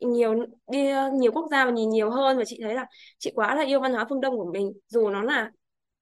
nhiều 0.00 0.34
đi 0.70 0.90
ờ, 0.90 1.10
nhiều 1.14 1.32
quốc 1.32 1.46
gia 1.50 1.64
và 1.64 1.70
nhìn 1.70 1.90
nhiều 1.90 2.10
hơn 2.10 2.38
và 2.38 2.44
chị 2.46 2.58
thấy 2.62 2.74
là 2.74 2.86
chị 3.18 3.32
quá 3.34 3.54
là 3.54 3.62
yêu 3.62 3.80
văn 3.80 3.92
hóa 3.92 4.06
phương 4.08 4.20
Đông 4.20 4.36
của 4.36 4.50
mình. 4.52 4.72
Dù 4.88 5.08
nó 5.08 5.22
là 5.22 5.50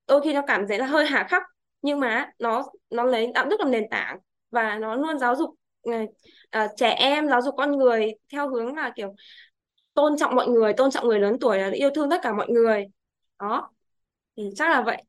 đôi 0.09 0.21
khi 0.21 0.33
nó 0.33 0.43
cảm 0.47 0.69
thấy 0.69 0.79
là 0.79 0.87
hơi 0.87 1.07
hà 1.07 1.27
khắc 1.31 1.43
nhưng 1.83 2.01
mà 2.01 2.31
nó 2.39 2.65
nó 2.91 3.05
lấy 3.05 3.31
đạo 3.35 3.47
đức 3.47 3.61
làm 3.61 3.71
nền 3.71 3.85
tảng 3.91 4.19
và 4.51 4.79
nó 4.79 4.95
luôn 4.95 5.19
giáo 5.19 5.37
dục 5.37 5.51
uh, 5.89 6.71
trẻ 6.77 6.91
em 6.91 7.29
giáo 7.29 7.43
dục 7.43 7.55
con 7.59 7.79
người 7.79 8.13
theo 8.33 8.49
hướng 8.49 8.77
là 8.77 8.93
kiểu 8.97 9.15
tôn 9.95 10.17
trọng 10.19 10.35
mọi 10.35 10.49
người 10.49 10.73
tôn 10.73 10.91
trọng 10.91 11.09
người 11.09 11.21
lớn 11.21 11.37
tuổi 11.41 11.59
là 11.59 11.71
yêu 11.71 11.91
thương 11.95 12.11
tất 12.11 12.21
cả 12.23 12.33
mọi 12.33 12.49
người. 12.49 12.85
Đó 13.41 13.71
thì 14.37 14.43
chắc 14.57 14.71
là 14.71 14.83
vậy. 14.83 15.05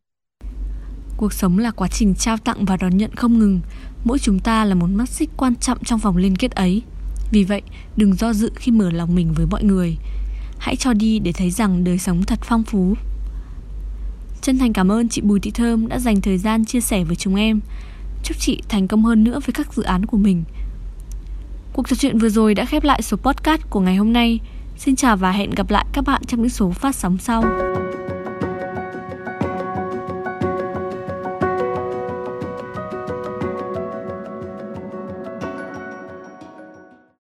Cuộc 1.18 1.34
sống 1.34 1.58
là 1.58 1.72
quá 1.72 1.88
trình 1.92 2.14
trao 2.20 2.38
tặng 2.46 2.66
và 2.68 2.78
đón 2.78 2.98
nhận 2.98 3.12
không 3.16 3.40
ngừng 3.40 3.60
mỗi 4.06 4.20
chúng 4.20 4.40
ta 4.40 4.66
là 4.66 4.76
một 4.76 4.88
mắt 4.88 5.10
xích 5.10 5.30
quan 5.38 5.56
trọng 5.56 5.84
trong 5.84 6.00
vòng 6.00 6.18
liên 6.18 6.36
kết 6.36 6.52
ấy. 6.52 6.82
Vì 7.32 7.44
vậy, 7.44 7.62
đừng 7.98 8.14
do 8.14 8.34
dự 8.34 8.52
khi 8.56 8.72
mở 8.72 8.92
lòng 8.92 9.16
mình 9.16 9.34
với 9.34 9.46
mọi 9.46 9.64
người. 9.64 9.98
Hãy 10.60 10.76
cho 10.76 10.94
đi 10.94 11.20
để 11.20 11.32
thấy 11.32 11.52
rằng 11.52 11.84
đời 11.84 11.98
sống 11.98 12.24
thật 12.24 12.40
phong 12.44 12.64
phú. 12.64 12.96
Chân 14.42 14.58
thành 14.58 14.74
cảm 14.74 14.92
ơn 14.92 15.10
chị 15.10 15.22
bùi 15.22 15.40
thị 15.40 15.52
thơm 15.52 15.88
đã 15.88 16.00
dành 16.00 16.22
thời 16.22 16.38
gian 16.38 16.66
chia 16.66 16.82
sẻ 16.82 17.04
với 17.04 17.16
chúng 17.16 17.36
em. 17.36 17.60
Chúc 18.24 18.38
chị 18.40 18.62
thành 18.70 18.88
công 18.88 19.06
hơn 19.06 19.24
nữa 19.24 19.40
với 19.46 19.54
các 19.54 19.74
dự 19.74 19.84
án 19.84 20.06
của 20.06 20.18
mình. 20.18 20.44
Cuộc 21.74 21.90
trò 21.90 21.96
chuyện 21.96 22.18
vừa 22.18 22.30
rồi 22.30 22.56
đã 22.56 22.66
khép 22.66 22.84
lại 22.84 23.02
số 23.02 23.18
podcast 23.18 23.62
của 23.70 23.80
ngày 23.80 23.96
hôm 23.96 24.14
nay. 24.14 24.40
Xin 24.78 24.96
chào 24.96 25.18
và 25.18 25.32
hẹn 25.32 25.50
gặp 25.50 25.70
lại 25.70 25.86
các 25.94 26.06
bạn 26.06 26.22
trong 26.28 26.42
những 26.42 26.50
số 26.50 26.72
phát 26.72 26.96
sóng 26.96 27.18
sau. 27.18 27.44